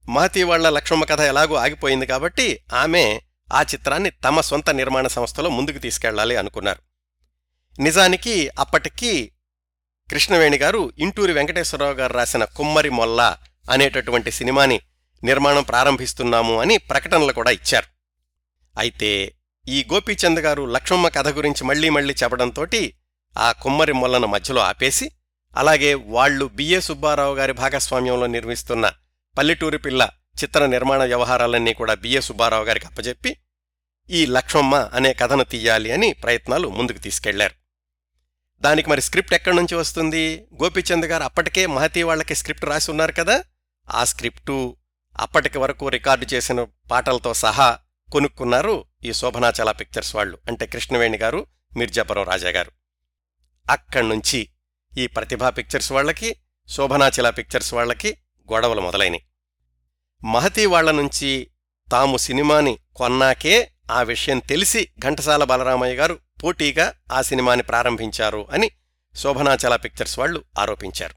[0.08, 3.20] మహతి వాళ్ళ లక్ష్మమ్మ కథ ఎలాగూ ఆగిపోయింది కాబట్టి ఆమె
[3.52, 6.78] ఆ చిత్రాన్ని తమ సొంత నిర్మాణ సంస్థలో ముందుకు తీసుకెళ్ళాలి అనుకున్నారు.
[7.82, 9.32] నిజానికి అప్పటికీ
[10.10, 13.36] కృష్ణవేణి గారు ఇంటూరి వెంకటేశ్వరరావు గారు రాసిన కుమ్మరి మొల్ల
[13.70, 14.80] అనేటటువంటి సినిమాని
[15.24, 17.99] నిర్మాణం ప్రారంభిస్తున్నాము అని ప్రకటనలు కూడా ఇచ్చారు.
[18.80, 19.34] అయితే
[19.68, 22.94] ఈ గోపీచంద్ గారు లక్ష్మమ్మ కథ గురించి మళ్ళీ మళ్ళీ చెప్పడంతోటి
[23.38, 25.10] ఆ కుమ్మరి మొల్లను మధ్యలో ఆపేసి
[25.56, 28.92] అలాగే వాళ్ళు బిఏ సుబ్బారావు గారి భాగస్వామ్యంలో నిర్మిస్తున్న
[29.38, 30.10] పల్లెటూరి పిల్ల
[30.42, 33.36] చిత్ర నిర్మాణ వ్యవహారాలన్నీ కూడా బిఏ సుబ్బారావు గారికి అప్పజెప్పి
[34.10, 37.54] ఈ లక్ష్మమ్మ అనే కథను తీయాలి అని ప్రయత్నాలు ముందుకు తీసుకెళ్ళారు.
[38.60, 40.46] దానికి మరి స్క్రిప్ట్ ఎక్కడి నుంచి వస్తుంది?
[40.62, 43.44] గోపీచంద్ గారు అప్పటికే మహతి వాళ్ళకి స్క్రిప్ట్ రాసి ఉన్నారు కదా?
[43.90, 44.76] ఆ స్క్రిప్టు
[45.20, 47.78] అప్పటికి వరకు రికార్డు చేసిన పాటలతో సహా
[48.12, 50.38] కొనుక్కున్నారు ఈ శోభనాచల పిక్చర్స్ వాళ్ళు.
[50.48, 51.46] అంటే కృష్ణవేణి గారు
[51.76, 52.72] మిర్జాపురం రాజా గారు.
[53.70, 54.48] అక్కడ్నుంచి
[54.98, 56.36] ఈ ప్రతిభా పిక్చర్స్ వాళ్ళకి
[56.68, 58.18] శోభనాచల పిక్చర్స్ వాళ్ళకి
[58.52, 59.20] గొడవలు మొదలైనవి
[60.24, 61.50] మహతీ వాళ్ళ నుంచి
[61.92, 68.70] తాము సినిమాని కొన్నాకే ఆ విషయం తెలిసి ఘంటసాల బలరామయ్య గారు పోటీగా ఆ సినిమాని ప్రారంభించారు అని
[69.16, 71.14] శోభనాచల పిక్చర్స్ వాళ్ళు ఆరోపించారు.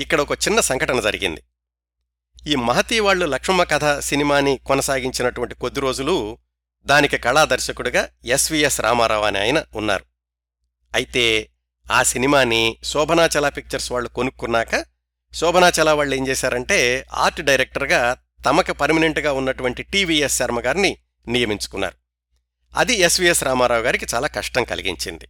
[0.00, 1.42] ఇక్కడ ఒక చిన్న సంఘటన జరిగింది.
[2.48, 6.38] ఈ మహతీ వాళ్ళు లక్ష్మమ్మ కథ సినిమాని కొనసాగించినటువంటి కొద్ది రోజులు
[6.86, 10.04] దానికి కళాదర్శకుడిగా ఎస్విఎస్ రామారావు అని ఆయన ఉన్నారు.
[10.94, 11.48] అయితే
[11.92, 14.84] ఆ సినిమాని శోభనాచల పిక్చర్స్ వాళ్ళు కొనుక్కున్నాక
[15.34, 21.94] శోభనాచల వాళ్ళు ఏం చేశారంటే ఆర్ట్ డైరెక్టర్గా తమకు పర్మనెంట్గా ఉన్నటువంటి టీవీఎస్ శర్మ గారిని నియమించుకున్నారు.
[22.76, 25.28] అది ఎస్విఎస్ రామారావు గారికి చాలా కష్టం కలిగించింది.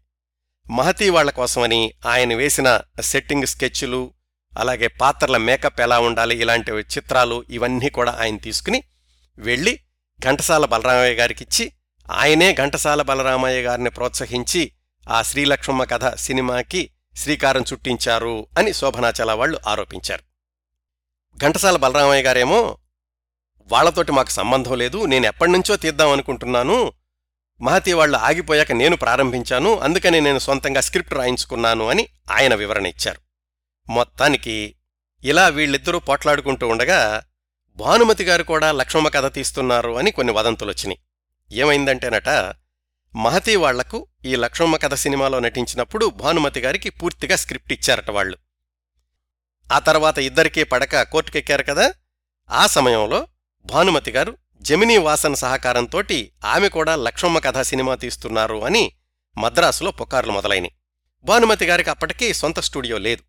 [0.71, 4.13] మహతీ వాళ్ళ కోసమని ఆయన వేసిన సెట్టింగ్ స్కెచ్లు
[4.57, 8.83] అలాగే పాత్రల మేకప్ ఎలా ఉండాలి ఇలాంటి చిత్రాలు ఇవన్నీ కూడా ఆయన తీసుకుని
[9.39, 9.81] వెళ్ళి
[10.21, 11.73] ఘంటసాల బలరామయ్య గారికి ఇచ్చి
[12.13, 14.73] ఆయనే ఘంటసాల బలరామయ్య గారిని ప్రోత్సహించి
[15.11, 20.23] ఆ శ్రీలక్ష్మమ్మ కథ సినిమాకి శ్రీకారం చుట్టించారు అని శోభనాచల వాళ్ళు ఆరోపించారు.
[21.39, 22.79] ఘంటసాల బలరామయ్య గారేమో
[23.71, 26.93] వాళ్ళతోటి మాకు సంబంధం లేదు నేను ఎప్పటినుంచో తీద్దాం అనుకుంటున్నాను
[27.61, 33.28] మహతి వాళ్ళు ఆగిపోయాక నేను ప్రారంభించాను అందుకని నేను సొంతంగా స్క్రిప్ట్ రాయించుకున్నాను అని ఆయన వివరణ ఇచ్చారు.
[33.89, 34.75] మొత్తానికి
[35.25, 37.23] ఇలా వీళ్ళిద్దరూ పోట్లాడుకుంటూ ఉండగా
[37.77, 40.99] భానుమతి గారు కూడా లక్ష్మమ్మ కథ తీస్తున్నారు అని కొన్ని వదంతులొచ్చినాయి.
[41.53, 42.29] ఏమైందంటేనట
[43.17, 48.37] మహతి వాళ్ళకు ఈ లక్ష్మమ్మ కథ సినిమాలో నటించినప్పుడు భానుమతి గారికి పూర్తిగా స్క్రిప్ట్ ఇచ్చారట వాళ్ళు.
[49.73, 51.95] ఆ తర్వాత ఇద్దరికీ పడక కోర్టుకెక్కారు కదా
[52.51, 53.29] ఆ సమయంలో
[53.67, 58.93] భానుమతి గారు జమినీ వాసన్ సహకారంతోటి ఆమె కూడా లక్ష్మమ్మ కథ సినిమా తీస్తున్నారు అని
[59.39, 60.71] మద్రాసులో పుకార్లు మొదలైనవి
[61.25, 63.23] భానుమతి గారికి అప్పటికీ సొంత స్టూడియో లేదు.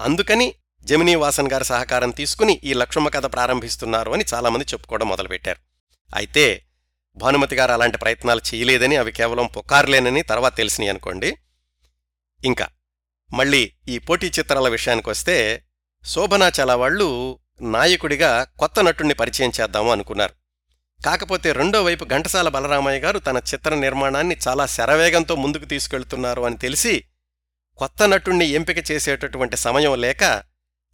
[0.00, 0.54] అందుకని
[0.84, 5.60] జమినీ వాసన్ గారి సహకారం తీసుకుని ఈ లక్ష్మ కథ ప్రారంభిస్తున్నారు అని చాలామంది చెప్పుకోవడం మొదలుపెట్టారు.
[6.14, 6.62] అయితే
[7.16, 11.36] భానుమతి గారు అలాంటి ప్రయత్నాలు చేయలేదని అవి కేవలం పుకార్లేనని తర్వాత తెలిసినాయి అనుకోండి.
[12.44, 12.68] ఇంకా
[13.34, 15.62] మళ్ళీ ఈ పోటీ చిత్రాల విషయానికొస్తే
[16.04, 20.32] శోభనాచల వాళ్ళు నాయకుడిగా కొత్త నటుణ్ణి పరిచయం చేద్దాము అనుకున్నారు.
[21.04, 27.04] కాకపోతే రెండో వైపు ఘంటసాల బలరామయ్య గారు తన చిత్ర నిర్మాణాన్ని చాలా శరవేగంతో ముందుకు తీసుకెళ్తున్నారు అని తెలిసి
[27.76, 30.42] కొత్త నటుణ్ణి ఎంపిక చేసేటటువంటి సమయం లేక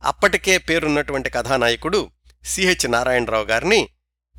[0.02, 2.10] అప్పటికే పేరున్నటువంటి కథానాయకుడు
[2.44, 3.88] సిహెచ్ నారాయణరావు గారిని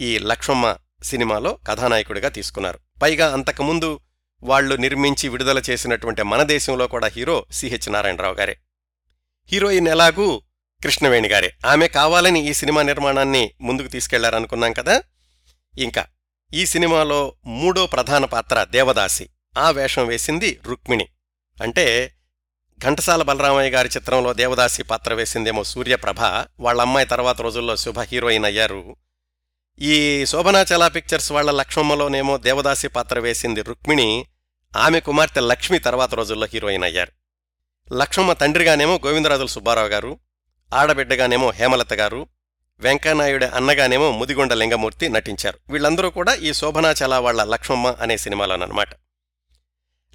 [0.01, 2.79] ఈ లక్ష్మమ్మ సినిమాలో కథానాయకుడిగా తీసుకున్నారు.
[3.01, 3.99] పైగా అంతకుముందు
[4.43, 8.59] వాళ్ళు నిర్మించి విడుదల చేసినటువంటి మన దేశంలో కూడా హీరో సిహెచ్ నారాయణరావు గారే.
[9.51, 10.41] హీరోయిన్ ఎలాగూ
[10.83, 11.53] కృష్ణవేణి గారే.
[11.65, 15.03] ఆమె కావాలని ఈ సినిమా నిర్మాణాన్ని ముందుకు తీసుకెళ్ళారనుకున్నాం కదా.
[15.79, 16.05] ఇంకా
[16.53, 19.29] ఈ సినిమాలో మూడో ప్రధాన పాత్ర దేవదాసి.
[19.57, 21.07] ఆ వేషం వేసింది రుక్మిణి.
[21.63, 22.15] అంటే
[22.83, 26.21] ఘంటసాల బలరామయ్య గారి చిత్రంలో దేవదాసి పాత్ర వేసిందేమో సూర్యప్రభ.
[26.59, 28.95] వాళ్ళ అమ్మాయి తర్వాత రోజుల్లో శుభ హీరోయిన్ అయ్యారు.
[29.79, 34.25] ఈ శోభనాచల పిక్చర్స్ వాళ్ళ లక్ష్మమ్మలోనేమో దేవదాసి పాత్ర వేసింది రుక్మిణి.
[34.77, 37.11] ఆమె కుమార్తె లక్ష్మి తర్వాత రోజుల్లో హీరోయిన్ అయ్యారు.
[37.93, 40.19] లక్ష్మమ్మ తండ్రిగానేమో గోవిందరాజుల సుబ్బారావు గారు.
[40.73, 42.27] ఆడబిడ్డగానేమో హేమలత గారు.
[42.79, 45.59] వెంకయ్యనాయుడు అన్నగానేమో ముదిగొండ లింగమూర్తి నటించారు.
[45.71, 48.87] వీళ్ళందరూ కూడా ఈ శోభనాచల వాళ్ళ లక్ష్మమ్మ అనే సినిమాలోనమాట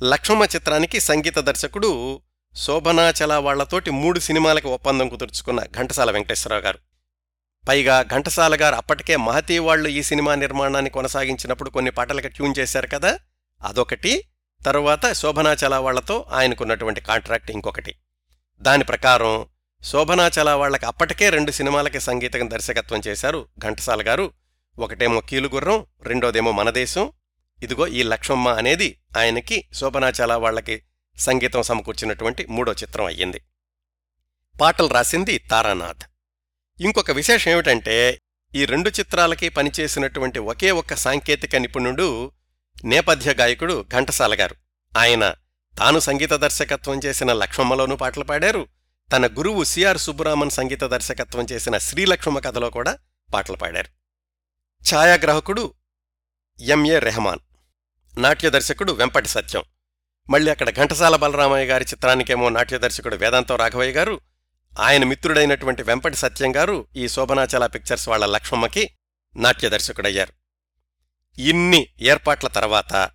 [0.02, 2.20] లక్ష్మమ్మ చిత్రానికి సంగీత దర్శకుడు
[2.56, 6.78] శోభనాచల వాళ్ళతోటి మూడు సినిమాలకి ఒప్పందం కుదుర్చుకున్న ఘంటసాల వెంకటేశ్వరరావు గారు.
[7.68, 13.18] పైగా ఘంటసాల గారు అప్పటికే మహతీ వాళ్ళు ఈ సినిమా నిర్మాణాన్ని కొనసాగించినప్పుడు కొన్ని పాటలకు ట్యూన్ చేశారు కదా
[13.64, 14.24] అదొకటి.
[14.66, 17.94] తరువాత శోభనాచల వాళ్ళతో ఆయనకున్నటువంటి కాంట్రాక్ట్ ఇంకొకటి.
[18.60, 19.46] దాని ప్రకారం
[19.82, 24.32] శోభనాచల వాళ్ళకి అప్పటికే రెండు సినిమాలకి సంగీతం దర్శకత్వం చేశారు ఘంటసాల గారు.
[24.78, 27.12] ఒకటేమో కీలుగుర్రం రెండోదేమో మనదేశం.
[27.62, 30.82] ఇదిగో ఈ లక్ష్మమ్మ అనేది ఆయనకి శోభనాచల వాళ్ళకి
[31.18, 33.40] సంగీతం సమకూర్చినటువంటి మూడో చిత్రం అయ్యింది.
[34.60, 36.02] పాటలు రాసింది తారానాథ్.
[36.80, 38.20] ఇంకొక విశేషం ఏమిటంటే
[38.54, 42.32] ఈ రెండు చిత్రాలకి పనిచేసినటువంటి ఒకే ఒక్క సాంకేతిక నిపుణుడు
[42.84, 44.56] నేపథ్య గాయకుడు ఘంటసాల గారు.
[44.98, 45.34] ఆయన
[45.78, 48.66] తాను సంగీత దర్శకత్వం చేసిన లక్ష్మమ్మలోనూ పాటలు పాడారు.
[49.12, 52.98] తన గురువు సిఆర్ సుబ్బరామన్ సంగీత దర్శకత్వం చేసిన శ్రీలక్ష్మ కథలో కూడా
[53.34, 53.88] పాటలు పాడారు.
[54.94, 55.74] ఛాయాగ్రాహకుడు
[56.60, 57.38] ఎంఏ రెహమాన్.
[58.18, 59.62] నాట్య దర్శకుడు వెంపటి సత్యం.
[60.28, 64.14] మళ్ళీ అక్కడ ఘంటసాల బలరామయ్య గారి చిత్రానికేమో నాట్య దర్శకుడు వేదాంతం రాఘవయ్య గారు
[64.78, 68.84] ఆయన మిత్రుడైనటువంటి వెంపటి సత్యం గారు ఈ శోభనాచల పిక్చర్స్ వాళ్ళ లక్ష్మమ్మకి
[69.36, 70.32] నాట్య దర్శకుడయ్యారు
[71.38, 73.10] ఇన్ని ఏర్పాట్ల తర్వాత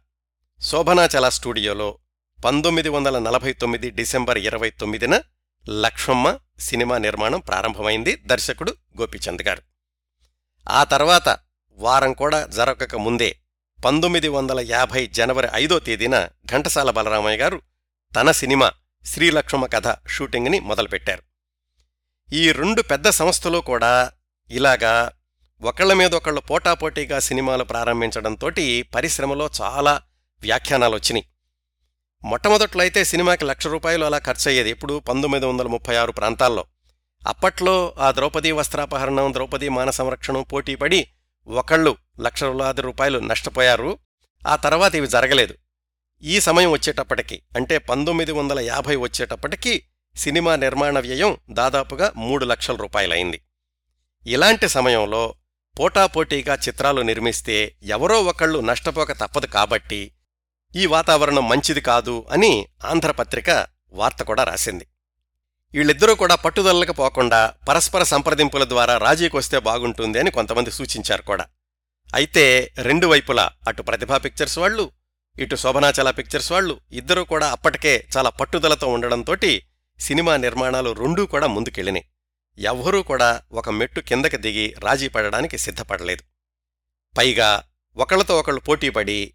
[0.62, 2.00] శోభనాచల స్టూడియోలో
[2.40, 5.16] పంతొమ్మిది వందల నలభై తొమ్మిది డిసెంబర్ ఇరవై తొమ్మిదిన
[5.70, 6.28] లక్ష్మమ్మ
[6.60, 8.72] సినిమా నిర్మాణం ప్రారంభమైంది దర్శకుడు
[9.02, 9.62] గోపీచంద్ గారు.
[10.70, 11.30] ఆ తర్వాత
[11.78, 13.30] వారం కూడా జరగక ముందే
[13.86, 17.62] పంతొమ్మిది వందల యాభై జనవరి ఐదో తేదీన ఘంటసాల బలరామయ్య గారు
[18.16, 18.72] తన సినిమా
[19.06, 21.24] శ్రీలక్ష్మ కథ షూటింగ్ని మొదలుపెట్టారు.
[22.34, 24.12] ఈ రెండు పెద్ద సంస్థలు కూడా
[24.52, 25.12] ఇలాగా
[25.62, 28.52] ఒకళ్ళ మీద ఒకళ్ళు పోటాపోటీగా సినిమాలు ప్రారంభించడంతో
[28.96, 30.02] పరిశ్రమలో చాలా
[30.42, 31.26] వ్యాఖ్యానాలు వచ్చినాయి.
[32.26, 36.66] మొట్టమొదట్లో అయితే సినిమాకి లక్ష రూపాయలు అలా ఖర్చయ్యేది ఇప్పుడు పంతొమ్మిది వందల ముప్పై ఆరు ప్రాంతాల్లో.
[37.28, 41.08] అప్పట్లో ఆ ద్రౌపదీ వస్త్రాపహరణం ద్రౌపదీ మాన సంరక్షణం పోటీపడి
[41.48, 44.00] ఒకళ్ళు లక్షలాది రూపాయలు నష్టపోయారు.
[44.48, 45.56] ఆ తర్వాత ఇవి జరగలేదు.
[46.22, 49.84] ఈ సమయం వచ్చేటప్పటికి అంటే పంతొమ్మిది వందల యాభై వచ్చేటప్పటికి
[50.16, 53.42] సినిమా నిర్మాణ వ్యయం దాదాపుగా మూడు లక్షల రూపాయలైంది.
[54.28, 55.36] ఇలాంటి సమయంలో
[55.80, 60.12] పోటాపోటీగా చిత్రాలు నిర్మిస్తే ఎవరో ఒకళ్ళు నష్టపోక తప్పదు కాబట్టి
[60.76, 64.88] ఈ వాతావరణం మంచిది కాదు అని ఆంధ్రపత్రిక వార్త కూడా రాసింది.
[65.76, 71.46] వీళ్ళిద్దరూ కూడా పట్టుదలలకు పోకుండా పరస్పర సంప్రదింపుల ద్వారా రాజీకొస్తే బాగుంటుంది అని కొంతమంది సూచించారు కూడా.
[72.16, 74.92] అయితే రెండు వైపులా అటు ప్రతిభా పిక్చర్స్ వాళ్ళు
[75.40, 79.36] ఇటు శోభనాచల పిక్చర్స్ వాళ్ళు ఇద్దరూ కూడా అప్పటికే చాలా పట్టుదలతో ఉండడంతో
[80.00, 82.06] సినిమా నిర్మాణాలు రెండూ కూడా ముందుకెళ్ళినాయి.
[82.60, 86.24] ఎవ్వరూ కూడా ఒక మెట్టు కిందకి దిగి రాజీ పడడానికి సిద్ధపడలేదు.
[87.18, 87.64] పైగా
[87.98, 89.34] ఒకళ్ళతో ఒకళ్ళు పోటీపడి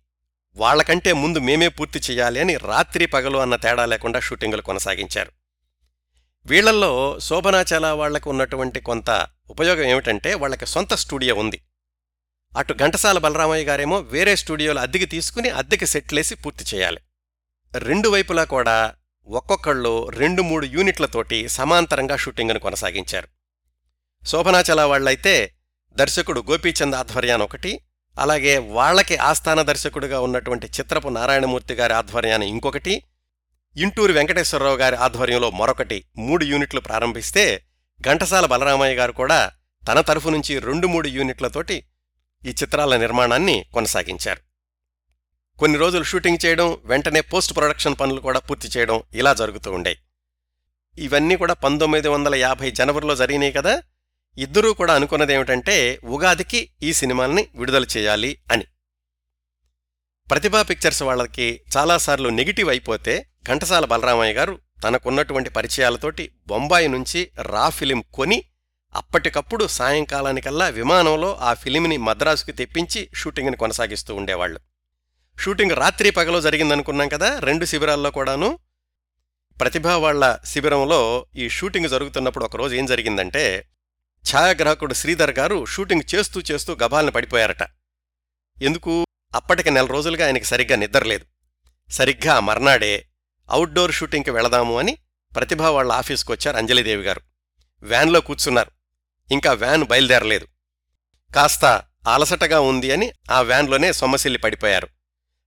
[0.56, 5.32] వాళ్ళకంటే ముందు మేమే పూర్తి చేయాలి అని రాత్రి పగలు అన్న తేడా లేకుండా షూటింగులు కొనసాగించారు.
[6.50, 11.58] వీళ్ళల్లో శోభనాచల వాళ్ళకు ఉన్నటువంటి కొంత ఉపయోగం ఏమిటంటే వాళ్ళకి సొంత స్టూడియో ఉంది.
[12.56, 17.00] అటు ఘంటసాల బలరామయ్య గారేమో వేరే స్టూడియోలు అద్దెకి తీసుకుని అద్దెకి సెట్లేసి పూర్తి చేయాలి.
[17.74, 18.94] రెండు వైపులా కూడా
[19.26, 23.28] ఒక్కొక్కళ్ళు రెండు మూడు యూనిట్లతోటి సమాంతరంగా షూటింగ్ను కొనసాగించారు.
[24.26, 25.52] శోభనాచల వాళ్ళైతే
[25.96, 27.80] దర్శకుడు గోపీచంద్ ఆధ్వర్యాన ఒకటి
[28.18, 33.02] అలాగే వాళ్ళకి ఆస్థాన దర్శకుడుగా ఉన్నటువంటి చిత్రపు నారాయణమూర్తి గారి ఆధ్వర్యాన్ని ఇంకొకటి
[33.76, 37.64] ఇంటూరు వెంకటేశ్వరరావు గారి ఆధ్వర్యంలో మరొకటి మూడు యూనిట్లు ప్రారంభిస్తే
[38.00, 39.52] ఘంటసాల బలరామయ్య గారు కూడా
[39.88, 41.84] తన తరఫు నుంచి రెండు మూడు యూనిట్లతోటి
[42.46, 44.40] ఈ చిత్రాల నిర్మాణాన్ని కొనసాగించారు.
[45.58, 49.98] కొన్ని రోజులు షూటింగ్ చేయడం వెంటనే పోస్ట్ ప్రొడక్షన్ పనులు కూడా పూర్తి చేయడం ఇలా జరుగుతూ ఉండేవి
[50.98, 53.82] ఇవన్నీ కూడా పంతొమ్మిది వందల యాభై జనవరిలో జరిగినాయి కదా
[54.38, 58.64] ఇద్దరూ కూడా అనుకున్నదేమిటంటే ఉగాదికి ఈ సినిమాల్ని విడుదల చేయాలి అని.
[60.30, 68.04] ప్రతిభా పిక్చర్స్ వాళ్ళకి చాలాసార్లు నెగిటివ్ అయిపోతే ఘంటసాల బలరామయ్య గారు తనకున్నటువంటి పరిచయాలతోటి బొంబాయి నుంచి రా ఫిలిం
[68.14, 68.44] కొని
[68.94, 74.60] అప్పటికప్పుడు సాయంకాలానికల్లా విమానంలో ఆ ఫిలింని మద్రాసుకి తెప్పించి షూటింగ్ని కొనసాగిస్తూ ఉండేవాళ్ళు
[75.38, 78.58] షూటింగ్ రాత్రి పగలో జరిగిందనుకున్నాం కదా రెండు శిబిరాల్లో కూడాను.
[79.60, 83.68] ప్రతిభా వాళ్ళ శిబిరంలో ఈ షూటింగ్ జరుగుతున్నప్పుడు ఒకరోజు ఏం జరిగిందంటే
[84.24, 87.62] ఛాయాగ్రాహకుడు శ్రీధర్ గారు షూటింగ్ చేస్తూ చేస్తూ గబాల్ని పడిపోయారట.
[88.62, 89.04] ఎందుకు?
[89.34, 91.24] అప్పటికి నెల రోజులుగా ఆయనకి సరిగ్గా నిద్రలేదు
[91.92, 93.06] సరిగ్గా మర్నాడే
[93.50, 94.98] అవుట్డోర్ షూటింగ్కి వెళదాము అని
[95.36, 97.20] ప్రతిభా వాళ్ళ ఆఫీస్కి వచ్చారు అంజలిదేవి గారు.
[97.82, 98.70] వ్యాన్లో కూర్చున్నారు.
[99.32, 100.46] ఇంకా వ్యాన్ బయలుదేరలేదు.
[101.34, 101.64] కాస్త
[102.08, 104.88] అలసటగా ఉంది అని ఆ వ్యాన్లోనే సొమ్మసిల్లి పడిపోయారు.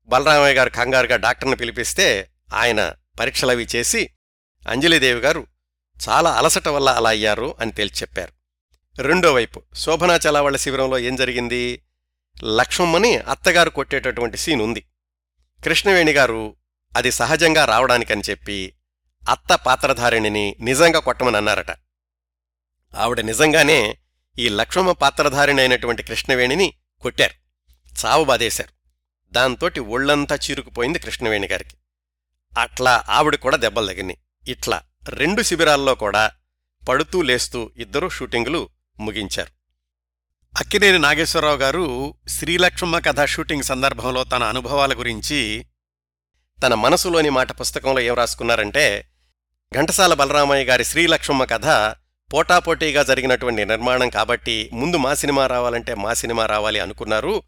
[0.07, 4.09] బలరామయ్య గారు కంగారుగా డాక్టర్ని పిలిపిస్తే ఆయన పరీక్షలవి చేసి
[4.67, 5.47] అంజలిదేవి గారు
[6.09, 8.31] చాలా అలసట వల్ల అలా అయ్యారు అని తేల్చి చెప్పారు.
[9.01, 11.83] రెండో వైపు శోభనాచల వాళ్ళ శిబిరంలో ఏం జరిగింది?
[12.43, 14.81] లక్ష్మమ్మని అత్తగారు కొట్టేటటువంటి సీన్ ఉంది.
[15.65, 16.55] కృష్ణవేణి గారు
[16.97, 18.73] అది సహజంగా రావడానికని చెప్పి
[19.29, 21.71] అత్త పాత్రధారిణిని నిజంగా కొట్టమని అన్నారట.
[22.95, 23.97] ఆవిడ నిజంగానే
[24.39, 27.33] ఈ లక్ష్మమ్మ పాత్రధారిణి అయినటువంటి కృష్ణవేణిని కొట్టారు.
[28.05, 28.69] చావు బాధేశారు.
[29.31, 31.77] దాంతోటి ఒళ్ళంతా చీరుకుపోయింది కృష్ణవేణి గారికి.
[32.59, 34.17] అట్లా ఆవిడ కూడా దెబ్బలు తగినాయి
[34.51, 36.31] ఇట్లా రెండు శిబిరాల్లో కూడా
[36.89, 39.60] పడుతూ లేస్తూ ఇద్దరూ షూటింగులు ముగించారు.
[40.59, 45.65] అక్కినేని నాగేశ్వరరావు గారు శ్రీలక్ష్మమ్మ కథ షూటింగ్ సందర్భంలో తన అనుభవాల గురించి
[46.65, 49.07] తన మనసులోని మాట పుస్తకంలో ఏం రాసుకున్నారంటే
[49.75, 51.95] ఘంటసాల బలరామయ్య గారి శ్రీలక్ష్మమ్మ కథ
[52.33, 57.43] పోటాపోటీగా జరిగినటువంటి నిర్మాణం కాబట్టి ముందు మా సినిమా రావాలంటే మా సినిమా రావాలి అనుకున్నారు.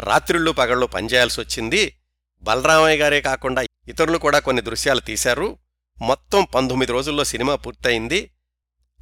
[0.00, 1.96] రాత్రిళ్ళు పగళ్ళు పనిచేయాల్సి వచ్చింది.
[2.42, 5.58] బలరామయ్య గారే కాకుండా ఇతరులు కూడా కొన్ని దృశ్యాలు తీశారు.
[6.02, 8.30] మొత్తం పంతొమ్మిది రోజుల్లో సినిమా పూర్తయింది.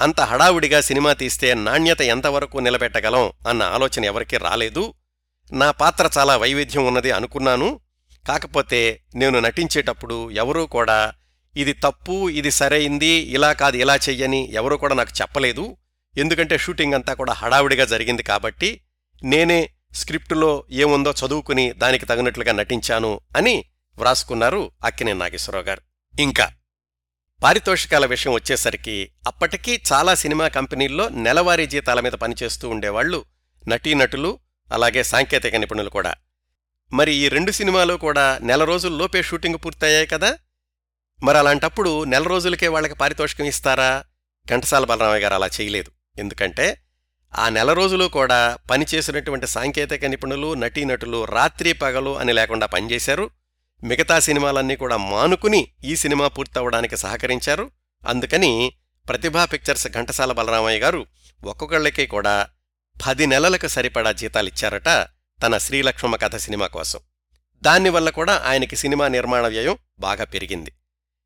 [0.03, 4.95] అంత హడావుడిగా సినిమా తీస్తే నాణ్యత ఎంతవరకు నిలబెట్టగలం అన్న ఆలోచన ఎవరికీ రాలేదు.
[5.53, 7.81] నా పాత్ర చాలా వైవిధ్యం ఉన్నది అనుకున్నాను.
[8.29, 11.13] కాకపోతే నేను నటించేటప్పుడు ఎవరూ కూడా
[11.57, 15.77] ఇది తప్పు ఇది సరైంది ఇలా కాదు ఇలా చెయ్యని ఎవరూ కూడా నాకు చెప్పలేదు.
[16.19, 18.81] ఎందుకంటే షూటింగ్ అంతా కూడా హడావుడిగా జరిగింది కాబట్టి
[19.25, 23.65] నేనే స్క్రిప్టులో ఏముందో చదువుకుని దానికి తగినట్లుగా నటించాను అని
[23.99, 25.83] వ్రాసుకున్నారు అక్కినే నాగేశ్వరరావు గారు.
[26.21, 26.47] ఇంకా
[27.43, 33.25] పారితోషికాల విషయం వచ్చేసరికి అప్పటికీ చాలా సినిమా కంపెనీల్లో నెలవారీ జీతాల మీద పనిచేస్తూ ఉండేవాళ్ళు
[33.69, 34.39] నటీనటులు
[34.73, 36.15] అలాగే సాంకేతిక నిపుణులు కూడా.
[36.93, 40.39] మరి ఈ రెండు సినిమాలు కూడా నెల రోజుల్లోపే షూటింగ్ పూర్తయ్యాయి కదా?
[41.23, 44.05] మరి అలాంటప్పుడు నెల రోజులకే వాళ్ళకి పారితోషికం ఇస్తారా?
[44.51, 45.91] ఘంటసాల బలరామయ్య గారు అలా చేయలేదు.
[46.19, 46.79] ఎందుకంటే
[47.39, 53.31] ఆ నెల రోజులు కూడా పనిచేసినటువంటి సాంకేతిక నిపుణులు నటీనటులు రాత్రి పగలు అని లేకుండా పనిచేశారు.
[53.85, 57.71] మిగతా సినిమాలన్నీ కూడా మానుకుని ఈ సినిమా పూర్తవడానికి సహకరించారు.
[58.09, 58.73] అందుకని
[59.09, 61.07] ప్రతిభా పిక్చర్స్ ఘంటసాల బలరామయ్య గారు
[61.45, 62.49] ఒక్కొక్కళ్ళకి కూడా
[63.07, 64.89] పది నెలలకు సరిపడా జీతాలిచ్చారట
[65.43, 67.01] తన శ్రీలక్ష్మ కథ సినిమా కోసం.
[67.63, 70.73] దానివల్ల కూడా ఆయనకి సినిమా నిర్మాణ వ్యయం బాగా పెరిగింది.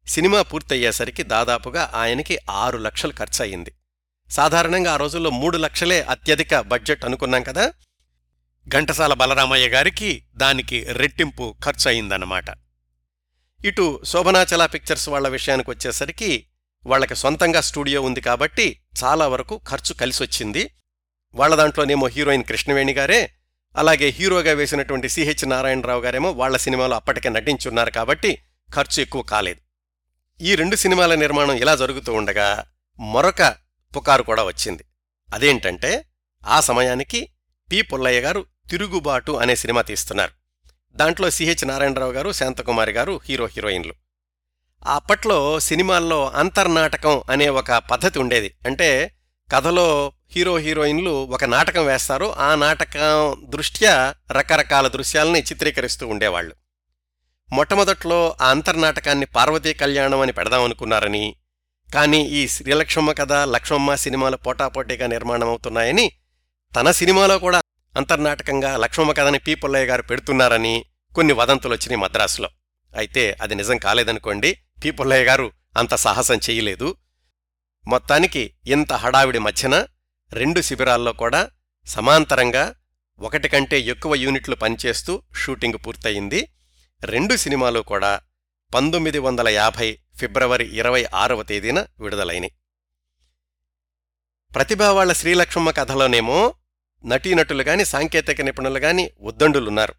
[0.08, 3.72] సినిమా పూర్తయ్యేసరికి దాదాపుగా ఆయనకి ఆరు లక్షలు ఖర్చయింది.
[4.30, 7.72] సాధారణంగా ఆ రోజుల్లో మూడు లక్షలే అత్యధిక బడ్జెట్ అనుకున్నాం కదా
[8.68, 12.44] ఘంటసాల బలరామయ్య గారికి దానికి రెట్టింపు ఖర్చు అయిందన్నమాట
[13.64, 16.46] ఇటు శోభనాచల పిక్చర్స్ వాళ్ళ విషయానికి వచ్చేసరికి
[16.86, 20.70] వాళ్ళకి సొంతంగా స్టూడియో ఉంది కాబట్టి చాలా వరకు ఖర్చు కలిసొచ్చింది.
[21.34, 23.30] వాళ్ళ దాంట్లోనేమో హీరోయిన్ కృష్ణవేణి గారే
[23.76, 28.38] అలాగే హీరోగా వేసినటువంటి సిహెచ్ నారాయణరావు గారేమో వాళ్ళ సినిమాలో అప్పటికే నటించున్నారు కాబట్టి
[28.74, 29.60] ఖర్చు ఎక్కువ కాలేదు.
[30.40, 32.64] ఈ రెండు సినిమాల నిర్మాణం ఇలా జరుగుతూ ఉండగా
[33.00, 33.42] మరొక
[33.96, 34.84] పుకారు కూడా వచ్చింది.
[35.34, 36.04] అదేంటంటే
[36.46, 37.28] ఆ సమయానికి
[37.70, 40.30] పి పుల్లయ్య గారు తిరుగుబాటు అనే సినిమా తీస్తున్నారు.
[40.96, 43.94] దాంట్లో సిహెచ్ నారాయణరావు గారు శాంతకుమారి గారు హీరో హీరోయిన్లు.
[44.86, 48.54] అప్పట్లో సినిమాల్లో అంతర్నాటకం అనే ఒక పద్ధతి ఉండేది.
[48.66, 49.16] అంటే
[49.52, 52.36] కథలో హీరో హీరోయిన్లు ఒక నాటకం వేస్తారు.
[52.36, 56.54] ఆ నాటకం దృష్ట్యా రకరకాల దృశ్యాలని చిత్రీకరిస్తూ ఉండేవాళ్ళు.
[57.52, 61.36] మొట్టమొదట్లో ఆ అంతర్నాటకాన్ని పార్వతీ కళ్యాణం అని పెడదామనుకున్నారని
[61.94, 66.12] కానీ ఈ శ్రీలక్ష్మ కథ లక్ష్మమ్మ సినిమాలు పోటాపోటీగా నిర్మాణమవుతున్నాయని
[66.76, 67.62] తన సినిమాలో కూడా
[67.96, 72.50] అంతర్నాటకంగా లక్ష్మమ్మ కథని పి పుల్లయ్య గారు పెడుతున్నారని కొన్ని వదంతులు వచ్చినాయి మద్రాసులో.
[72.96, 74.50] అయితే అది నిజం కాలేదనుకోండి
[74.84, 76.96] పి పుల్లయ్య గారు అంత సాహసం చేయలేదు.
[77.88, 79.86] మొత్తానికి ఇంత హడావిడి మధ్యన
[80.32, 81.50] రెండు శిబిరాల్లో కూడా
[81.86, 82.74] సమాంతరంగా
[83.18, 86.48] ఒకటి కంటే ఎక్కువ యూనిట్లు పనిచేస్తూ షూటింగ్ పూర్తయింది.
[87.04, 88.20] రెండు సినిమాలు కూడా
[88.74, 92.50] పంతొమ్మిది వందల యాభై ఫిబ్రవరి ఇరవై ఆరవ తేదీన విడుదలైనవి
[94.54, 96.54] ప్రతిభావాళ్ళ శ్రీలక్ష్మమ్మ కథలోనేమో
[97.04, 99.94] నటీనటులు గాని సాంకేతిక నిపుణులు గాని ఉద్దండులున్నారు.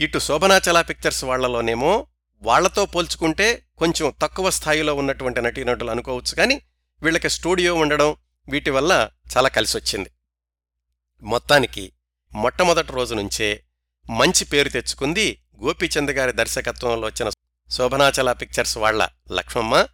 [0.00, 2.06] ఇటు శోభనాచల పిక్చర్స్ వాళ్ళలోనేమో
[2.42, 6.62] వాళ్ళతో పోల్చుకుంటే కొంచెం తక్కువ స్థాయిలో ఉన్నటువంటి నటీనటులు అనుకోవచ్చు కానీ
[7.02, 8.16] వీళ్ళకి స్టూడియో ఉండడం
[8.48, 10.10] వీటి వల్ల చాలా కలిసొచ్చింది.
[11.22, 11.92] మొత్తానికి
[12.32, 13.64] మొట్టమొదటి రోజు నుంచే
[14.10, 17.30] మంచి పేరు తెచ్చుకుంది గోపీచంద్ గారి దర్శకత్వంలో వచ్చిన
[17.70, 19.86] శోభనాచల పిక్చర్స్ వాళ్ళ లక్ష్మమ్మ.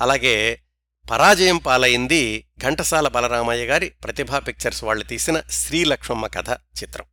[0.00, 0.62] అలాగే
[1.10, 7.06] పరాజయం పాలైంది ఘంటసాల బలరామయ్య గారి ప్రతిభా పిక్చర్స్ వాళ్ళు తీసిన శ్రీలక్ష్మమ్మ కథ చిత్రం.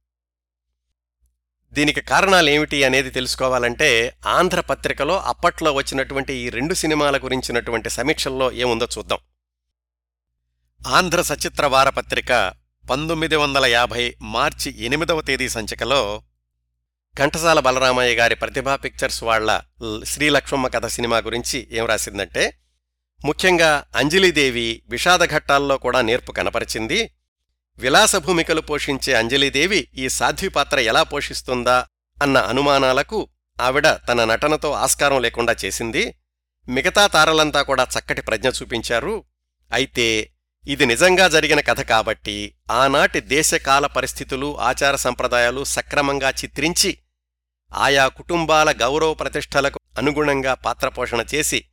[1.74, 9.20] దీనికి కారణాలేమిటి అనేది తెలుసుకోవాలంటే ఆంధ్ర పత్రికలో అప్పట్లో వచ్చినటువంటి ఈ రెండు సినిమాల గురించినటువంటి సమీక్షల్లో ఏముందో చూద్దాం.
[10.88, 12.32] ఆంధ్ర సచిత్ర వారపత్రిక
[12.90, 16.24] పంతొమ్మిది వందల యాభై మార్చి ఎనిమిదవ తేదీ సంచికలో
[17.18, 19.62] ఘంటసాల బలరామయ్య గారి ప్రతిభా పిక్చర్స్ వాళ్ళ
[20.06, 22.44] శ్రీలక్ష్మమ్మ కథ సినిమా గురించి ఏం రాసిందంటే
[23.26, 27.12] ముఖ్యంగా అంజలిదేవి విషాదఘట్టాల్లో కూడా నేర్పు కనపరిచింది.
[27.78, 31.86] విలాసభూమికలు పోషించే అంజలిదేవి ఈ సాధ్వి పాత్ర ఎలా పోషిస్తుందా
[32.24, 33.28] అన్న అనుమానాలకు
[33.62, 36.16] ఆవిడ తన నటనతో ఆస్కారం లేకుండా చేసింది.
[36.70, 39.24] మిగతా తారలంతా కూడా చక్కటి ప్రజ్ఞ చూపించారు.
[39.74, 40.32] అయితే
[40.68, 46.98] ఇది నిజంగా జరిగిన కథ కాబట్టి ఆనాటి దేశకాల పరిస్థితులు ఆచార సంప్రదాయాలు సక్రమంగా చిత్రించి
[47.74, 51.66] ఆయా కుటుంబాల గౌరవ ప్రతిష్టలకు అనుగుణంగా పాత్రపోషణ చేసి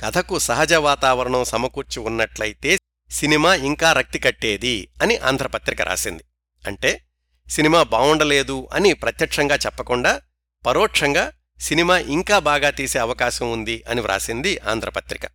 [0.00, 2.78] కథకు సహజ వాతావరణం సమకూర్చి ఉన్నట్లయితే
[3.10, 6.24] సినిమా ఇంకా రక్తి కట్టేది అని ఆంధ్రపత్రిక రాసింది.
[6.66, 7.04] అంటే
[7.48, 10.22] సినిమా బావుండలేదు అని ప్రత్యక్షంగా చెప్పకుండా
[10.66, 15.26] పరోక్షంగా సినిమా ఇంకా బాగా తీసే అవకాశం ఉంది అని వ్రాసింది ఆంధ్రపత్రిక.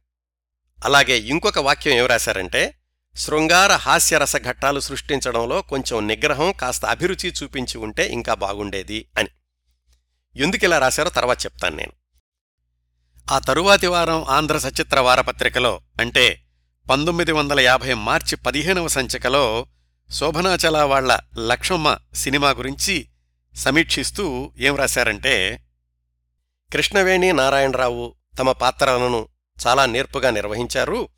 [0.86, 2.74] అలాగే ఇంకొక వాక్యం ఏం రాశారంటే
[3.16, 9.30] శృంగార హాస్యరస ఘట్టాలు సృష్టించడంలో కొంచెం నిగ్రహం కాస్త అభిరుచి చూపించి ఉంటే ఇంకా బాగుండేది అని.
[10.36, 11.94] ఎందుకిలా రాశారో తర్వాత చెప్తాను నేను.
[13.32, 16.44] ఆ తరువాతి వారం ఆంధ్ర సచిత్ర వారపత్రికలో అంటే
[16.90, 19.66] పంతొమ్మిది వందల యాభై మార్చి పదిహేనవ సంచికలో
[20.12, 23.10] శోభనాచల వాళ్ళ లక్ష్మమ్మ సినిమా గురించి
[23.56, 25.64] సమీక్షిస్తూ ఏం రాశారంటే
[26.74, 29.28] కృష్ణవేణి నారాయణరావు తమ పాత్రలను
[29.68, 31.10] చాలా నేర్పుగా నిర్వహించారు.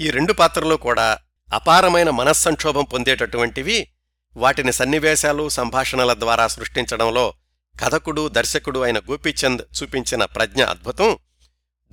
[0.00, 1.18] ఈ రెండు పాత్రలు కూడా
[1.54, 3.88] అపారమైన మనస్సంక్షోభం పొందేటటువంటివి.
[4.36, 7.34] వాటిని సన్నివేశాలు సంభాషణల ద్వారా సృష్టించడంలో
[7.80, 11.18] కథకుడు దర్శకుడు అయిన గోపీచంద్ చూపించిన ప్రజ్ఞ అద్భుతం.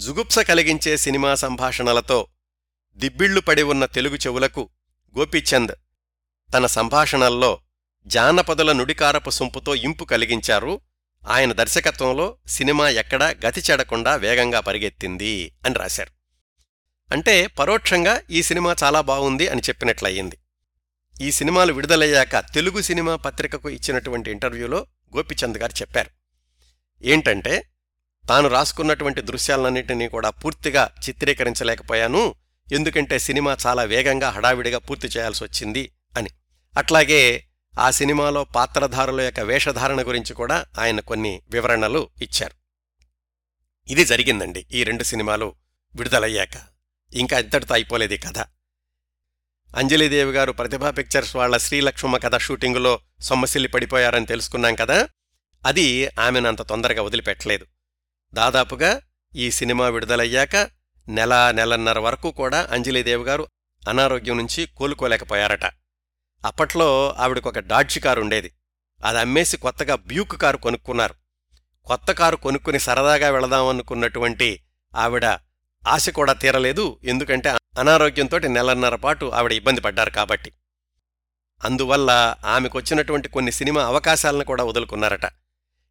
[0.01, 2.27] జుగుప్స కలిగించే సినిమా సంభాషణలతో
[2.95, 4.69] దిబ్బిళ్ళు పడి ఉన్న తెలుగు చెవులకు
[5.17, 5.71] గోపీచంద్
[6.53, 7.59] తన సంభాషణల్లో
[8.07, 10.81] జానపదుల నుడికారపు సొంపుతో ఇంపు కలిగించారు.
[11.27, 16.11] ఆయన దర్శకత్వంలో సినిమా ఎక్కడా గతి చెడకుండా వేగంగా పరిగెత్తింది అని రాశారు.
[17.13, 20.37] అంటే పరోక్షంగా ఈ సినిమా చాలా బాగుంది అని చెప్పినట్లయింది.
[21.21, 24.87] ఈ సినిమాలు విడుదలయ్యాక తెలుగు సినిమా పత్రికకు ఇచ్చినటువంటి ఇంటర్వ్యూలో
[25.17, 26.09] గోపిచంద్ గారు చెప్పారు.
[27.01, 27.70] ఏంటంటే
[28.29, 32.35] తాను రాసుకున్నటువంటి దృశ్యాలన్నింటినీ కూడా పూర్తిగా చిత్రీకరించలేకపోయాను.
[32.71, 36.29] ఎందుకంటే సినిమా చాలా వేగంగా హడావిడిగా పూర్తి చేయాల్సి వచ్చింది అని.
[36.77, 37.45] అట్లాగే
[37.79, 42.53] ఆ సినిమాలో పాత్రధారుల యొక్క వేషధారణ గురించి కూడా ఆయన కొన్ని వివరణలు ఇచ్చారు.
[43.91, 45.55] ఇది జరిగిందండి ఈ రెండు సినిమాలు
[45.95, 46.57] విడుదలయ్యాక.
[47.13, 48.37] ఇంకా ఇంతటితో అయిపోలేదు కథ.
[49.75, 55.07] అంజలిదేవి గారు ప్రతిభా పిక్చర్స్ వాళ్ళ శ్రీలక్ష్మ కథ షూటింగులో సొమ్మసిల్లి పడిపోయారని తెలుసుకున్నాం కదా?
[55.65, 57.65] అది ఆమెను అంత తొందరగా వదిలిపెట్టలేదు.
[58.33, 59.01] దాదాపుగా
[59.35, 60.55] ఈ సినిమా విడుదలయ్యాక
[61.09, 63.47] నెల నెలన్నర వరకు కూడా అంజలిదేవి గారు
[63.89, 65.65] అనారోగ్యం నుంచి కోలుకోలేకపోయారట.
[66.45, 68.51] అప్పట్లో ఆవిడకొక డాడ్జ్ కారు ఉండేది
[69.05, 71.13] అది అమ్మేసి కొత్తగా బ్యూక్ కారు కొనుక్కున్నారు.
[71.85, 74.63] కొత్త కారు కొనుక్కుని సరదాగా వెళదామనుకున్నటువంటి
[74.95, 75.25] ఆవిడ
[75.87, 76.99] ఆశ కూడా తీరలేదు.
[77.03, 80.51] ఎందుకంటే అనారోగ్యంతో నెలన్నర పాటు ఆవిడ ఇబ్బంది పడ్డారు కాబట్టి.
[81.65, 85.25] అందువల్ల ఆమెకొచ్చినటువంటి కొన్ని సినిమా అవకాశాలను కూడా వదులుకున్నారట.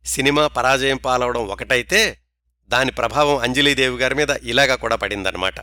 [0.04, 2.19] సినిమా పరాజయం పాలవడం ఒకటైతే
[2.70, 5.54] దాని ప్రభావం అంజలీదేవి గారి మీద ఇలాగా కూడా పడిందన్నమాట.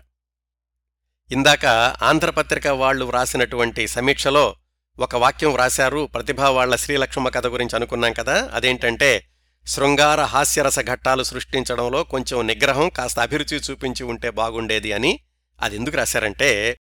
[1.31, 1.65] ఇందాక
[2.03, 4.55] ఆంధ్రపత్రిక వాళ్ళు వ్రాసినటువంటి సమీక్షలో
[4.99, 9.29] ఒక వాక్యం వ్రాశారు ప్రతిభా వాళ్ళ శ్రీలక్ష్మ కథ గురించి అనుకున్నాం కదా అదేంటంటే
[9.67, 15.19] శృంగార హాస్యరస ఘట్టాలు సృష్టించడంలో కొంచెం నిగ్రహం కాస్త అభిరుచి చూపించి ఉంటే బాగుండేది అని
[15.61, 16.79] అది ఎందుకు రాశారంటే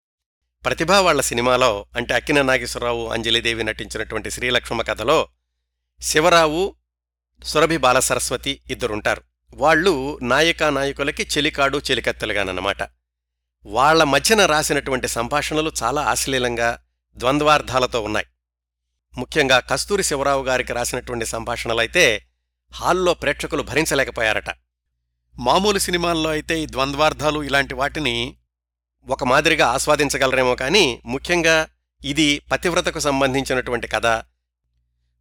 [0.65, 5.29] ప్రతిభా వాళ్ళ సినిమాలో అంటే అక్కిన నాగేశ్వరరావు అంజలిదేవి నటించినటువంటి శ్రీలక్ష్మ కథలో
[6.01, 6.75] శివరావు
[7.45, 9.23] సురభి బాలసరస్వతి ఇద్దరుంటారు.
[9.55, 12.83] వాళ్ళు నాయకా నాయకులకి చెలికాడు చెలికత్తెలుగానన్నమాట.
[13.67, 16.79] వాళ్ళ మధ్యన రాసినటువంటి సంభాషణలు చాలా అశ్లీలంగా
[17.17, 18.27] ద్వంద్వార్థాలతో ఉన్నాయి.
[19.19, 22.27] ముఖ్యంగా కస్తూరి శివరావు గారికి రాసినటువంటి సంభాషణలైతే
[22.73, 24.51] హాల్లో ప్రేక్షకులు భరించలేకపోయారట.
[25.39, 28.37] మామూలు సినిమాల్లో అయితే ఈ ద్వంద్వార్థాలు ఇలాంటి వాటిని
[29.07, 31.69] ఒక మాదిరిగా ఆస్వాదించగలరేమో కానీ ముఖ్యంగా
[32.05, 34.07] ఇది పతివ్రతకు సంబంధించినటువంటి కథ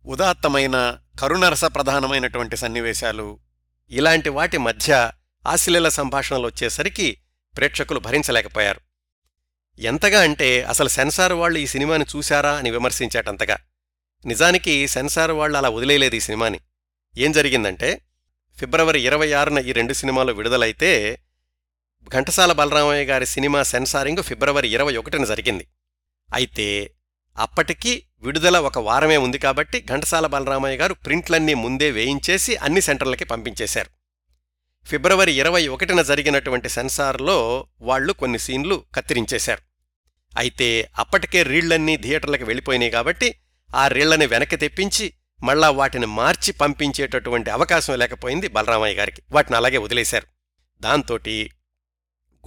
[0.05, 3.39] ఉదాత్తమైన కరుణరస ప్రధానమైనటువంటి సన్నివేశాలు
[3.91, 5.11] ఇలాంటి వాటి మధ్య
[5.47, 7.17] ఆశ్లీల సంభాషణలు వచ్చేసరికి
[7.57, 8.81] ప్రేక్షకులు భరించలేకపోయారు.
[9.79, 13.57] ఎంతగా అంటే అసలు సెన్సార్ వాళ్ళు ఈ సినిమాని చూశారా అని విమర్శించాటంతగా.
[14.25, 16.59] నిజానికి సెన్సార్ వాళ్ళు అలా వదిలేయలేదు ఈ సినిమాని.
[17.17, 18.01] ఏం జరిగిందంటే
[18.59, 21.19] ఫిబ్రవరి ఇరవై ఆరున ఈ రెండు సినిమాలు విడుదలైతే
[22.09, 25.67] ఘంటసాల బలరామయ్య గారి సినిమా సెన్సారింగ్ ఫిబ్రవరి ఇరవై ఒకటిన జరిగింది.
[26.33, 26.91] అయితే
[27.37, 33.89] అప్పటికీ విడుదల ఒక వారమే ఉంది కాబట్టి ఘంటసాల బలరామయ్య గారు ప్రింట్లన్నీ ముందే వేయించేసి అన్ని సెంటర్లకి పంపించేశారు.
[34.87, 39.61] ఫిబ్రవరి ఇరవై ఒకటిన జరిగినటువంటి సెన్సార్లో వాళ్ళు కొన్ని సీన్లు కత్తిరించేశారు.
[40.37, 43.35] అయితే అప్పటికే రీళ్ళన్నీ థియేటర్లకు వెళ్ళిపోయినాయి కాబట్టి
[43.75, 45.13] ఆ రీళ్ళని వెనక్కి తెప్పించి
[45.43, 49.21] మళ్ళా వాటిని మార్చి పంపించేటటువంటి అవకాశం లేకపోయింది బలరామయ్య గారికి.
[49.31, 50.27] వాటిని అలాగే వదిలేశారు.
[50.81, 51.49] దాంతోటి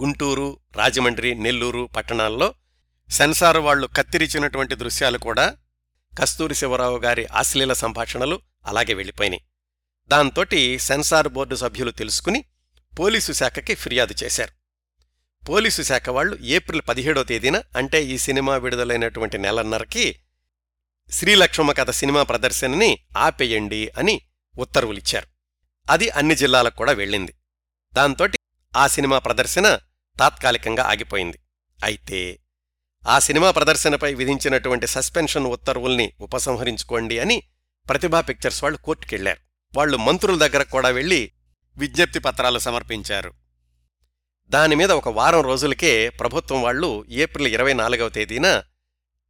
[0.01, 2.53] గుంటూరు రాజమండ్రి నెల్లూరు పట్టణాల్లో
[3.09, 5.57] సెన్సార్ వాళ్ళు కత్తిరించినటువంటి దృశ్యాలు కూడా
[6.19, 9.43] కస్తూరి శివరావు గారి అశ్లీల సంభాషణలు అలాగే వెళ్ళిపోయినాయి.
[10.07, 12.45] దాంతోటి సెన్సార్ బోర్డు సభ్యులు తెలుసుకుని
[12.99, 14.51] పోలీసు శాఖకి ఫిర్యాదు చేశారు.
[15.45, 20.19] పోలీసు శాఖ వాళ్ళు ఏప్రిల్ పదిహేడో తేదీన అంటే ఈ సినిమా విడుదలైనటువంటి నెలన్నరకి
[21.11, 24.21] శ్రీలక్ష్మ కథ సినిమా ప్రదర్శనని ఆపేయండి అని
[24.59, 25.27] ఉత్తర్వులిచ్చారు.
[25.91, 27.33] అది అన్ని జిల్లాలకు కూడా వెళ్ళింది.
[27.93, 28.39] దాంతోటి
[28.75, 29.79] ఆ సినిమా ప్రదర్శన
[30.19, 31.39] తాత్కాలికంగా ఆగిపోయింది.
[31.83, 32.39] అయితే
[33.05, 37.43] ఆ సినిమా ప్రదర్శనపై విధించినటువంటి సస్పెన్షన్ ఉత్తర్వుల్ని ఉపసంహరించుకోండి అని
[37.89, 39.39] ప్రతిభా పిక్చర్స్ వాళ్ళు కోర్టుకెళ్ళారు
[39.77, 41.31] వాళ్ళు మంత్రుల దగ్గర కూడా వెళ్ళి
[41.77, 43.33] విజ్ఞప్తి పత్రాలు సమర్పించారు.
[44.49, 48.63] దానిమీద ఒక వారం రోజులకే ప్రభుత్వం వాళ్ళు ఏప్రిల్ ఇరవై నాలుగవ తేదీన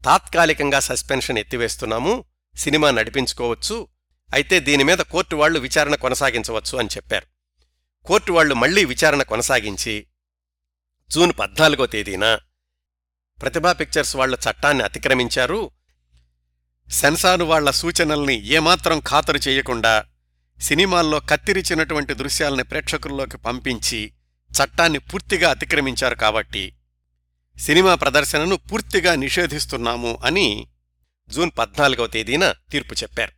[0.05, 2.23] తాత్కాలికంగా సస్పెన్షన్ ఎత్తివేస్తున్నాము
[2.55, 3.87] సినిమా నడిపించుకోవచ్చు
[4.33, 7.25] అయితే దీనిమీద కోర్టు వాళ్ళు విచారణ కొనసాగించవచ్చు అని చెప్పారు.
[8.05, 10.07] కోర్టు వాళ్ళు మళ్ళీ విచారణ కొనసాగించి
[11.09, 12.39] జూన్ పద్నాలుగో తేదీన
[13.41, 15.71] ప్రతిభా పిక్చర్స్ వాళ్ళ చట్టాన్ని అతిక్రమించారు.
[16.91, 20.05] సెన్సారు వాళ్ళ సూచనల్ని ఏమాత్రం ఖాతరు చేయకుండా
[20.61, 24.13] సినిమాల్లో కత్తిరిచినటువంటి దృశ్యాల్ని ప్రేక్షకుల్లోకి పంపించి
[24.51, 26.73] చట్టాన్ని పూర్తిగా అతిక్రమించారు కాబట్టి
[27.59, 30.67] సినిమా ప్రదర్శనను పూర్తిగా నిషేధిస్తున్నాము అని
[31.29, 33.31] జూన్ పద్నాలుగవ తేదీన తీర్పు చెప్పారు.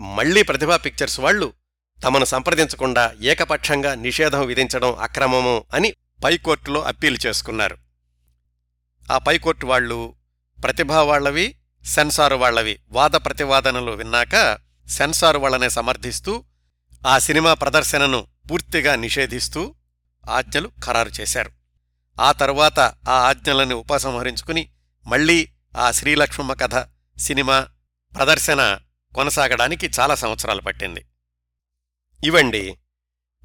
[0.00, 1.52] మళ్ళీ ప్రతిభా పిక్చర్స్ వాళ్ళు
[2.04, 5.94] తమను సంప్రదించకుండా ఏకపక్షంగా నిషేధం విధించడం అక్రమము అని
[6.24, 7.85] పైకోర్టులో అప్పీలు చేసుకున్నారు.
[9.12, 10.14] ఆ పైకోర్టు వాళ్ళు
[10.64, 16.44] ప్రతిభా వాళ్ళవి సెన్సారు వాళ్ళవి వాద ప్రతివాదనలు విన్నాక సెన్సారు వాళ్ళనే సమర్థిస్తూ
[17.06, 19.74] ఆ సినిమా ప్రదర్శనను పూర్తిగా నిషేధిస్తూ
[20.30, 21.50] ఆజ్ఞలు ఖరారు చేశారు.
[22.20, 24.70] ఆ తరువాత ఆ ఆజ్ఞలను ఉపసంహరించుకుని
[25.06, 26.88] మళ్ళీ ఆ శ్రీలక్ష్మమ్మ కథ
[27.18, 27.68] సినిమా
[28.14, 28.78] ప్రదర్శన
[29.14, 31.06] కొనసాగడానికి చాలా సంవత్సరాలు పట్టింది.
[32.24, 32.78] ఇవండి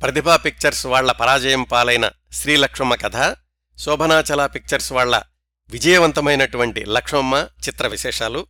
[0.01, 3.37] ప్రతిభా పిక్చర్స్ వాళ్ళ పరాజయం పాలైన శ్రీలక్ష్మమ్మ కథ
[3.79, 5.21] శోభనాచల పిక్చర్స్ వాళ్ళ
[5.71, 8.47] విజయవంతమైనటువంటి లక్ష్మమ్మ చిత్ర విశేషాలు.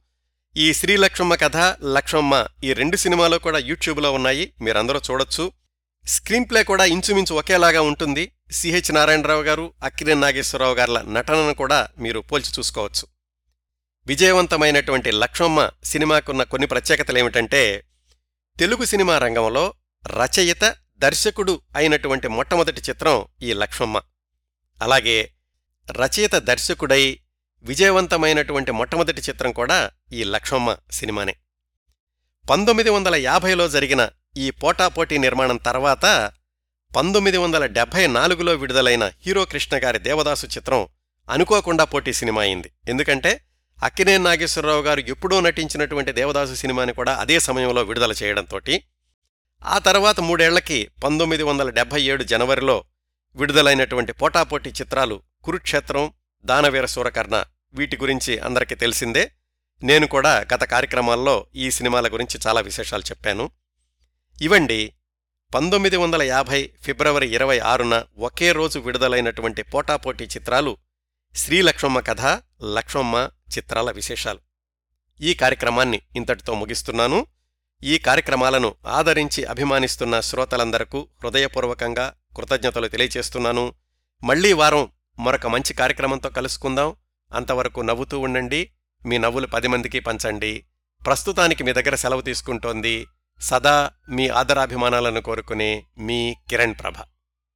[0.57, 4.53] ఈ శ్రీలక్ష్మమ్మ కథ లక్ష్మమ్మ ఈ రెండు సినిమాలు కూడా యూట్యూబ్లో ఉన్నాయి.
[4.61, 5.51] మీరందరూ చూడొచ్చు.
[6.07, 8.31] స్క్రీన్ ప్లే కూడా ఇంచుమించు ఒకేలాగా ఉంటుంది.
[8.51, 13.07] సిహెచ్ నారాయణరావు గారు అక్కిరేన్ నాగేశ్వరరావు గారుల నటనను కూడా మీరు పోల్చి చూసుకోవచ్చు.
[14.07, 17.83] విజయవంతమైనటువంటి లక్ష్మమ్మ సినిమాకున్న కొన్ని ప్రత్యేకతలేమిటంటే
[18.59, 19.73] తెలుగు సినిమా రంగంలో
[20.07, 24.01] రచయిత దర్శకుడు అయినటువంటి మొట్టమొదటి చిత్రం ఈ లక్ష్మమ్మ.
[24.81, 25.31] అలాగే
[25.91, 27.19] రచయిత దర్శకుడై
[27.63, 31.35] విజయవంతమైనటువంటి మొట్టమొదటి చిత్రం కూడా ఈ లక్ష్మమ్మ సినిమానే.
[32.49, 36.31] పంతొమ్మిది వందల యాభైలో జరిగిన ఈ పోటాపోటీ నిర్మాణం తర్వాత
[36.95, 40.87] పంతొమ్మిది వందల డెబ్బై నాలుగులో విడుదలైన హీరో కృష్ణ గారి దేవదాసు చిత్రం
[41.29, 42.71] అనుకోకుండా పోటీ సినిమా అయింది.
[42.87, 43.41] ఎందుకంటే
[43.83, 48.59] అక్కినేని నాగేశ్వరరావు గారు ఎప్పుడూ నటించినటువంటి దేవదాసు సినిమాని కూడా అదే సమయంలో విడుదల చేయడంతో
[49.63, 52.83] ఆ తర్వాత మూడేళ్ళకి పంతొమ్మిది వందల డెబ్బై ఏడు జనవరిలో
[53.35, 56.13] విడుదలైనటువంటి పోటాపోటీ చిత్రాలు కురుక్షేత్రం
[56.45, 59.31] దానవీర సూరకర్ణ వీటి గురించి అందరికీ తెలిసిందే.
[59.83, 63.51] నేను కూడా గత కార్యక్రమాల్లో ఈ సినిమాల గురించి చాలా విశేషాలు చెప్పాను.
[64.41, 64.93] ఇవండి
[65.55, 70.77] పంతొమ్మిది వందల యాభై ఫిబ్రవరి ఇరవై ఆరున ఒకే రోజు విడుదలైనటువంటి పోటాపోటీ చిత్రాలు
[71.35, 72.21] శ్రీలక్ష్మమ్మ కథ
[72.63, 74.39] లక్ష్మమ్మ చిత్రాల విశేషాలు.
[75.21, 77.27] ఈ కార్యక్రమాన్ని ఇంతటితో ముగిస్తున్నాను.
[77.83, 83.73] ఈ కార్యక్రమాలను ఆదరించి అభిమానిస్తున్న శ్రోతలందరకు హృదయపూర్వకంగా కృతజ్ఞతలు తెలియచేస్తున్నాను.
[84.23, 84.89] మళ్ళీ వారం
[85.21, 86.95] మరొక మంచి కార్యక్రమంతో కలుసుకుందాం.
[87.33, 88.71] అంతవరకు నవ్వుతూ ఉండండి.
[89.05, 90.65] మీ నవ్వులు పది మందికి పంచండి.
[91.05, 93.07] ప్రస్తుతానికి మీ దగ్గర సెలవు తీసుకుంటోంది
[93.41, 96.93] సదా మీ ఆదరాభిమానాలను కోరుకునే మీ కిరణ్ ప్రభ.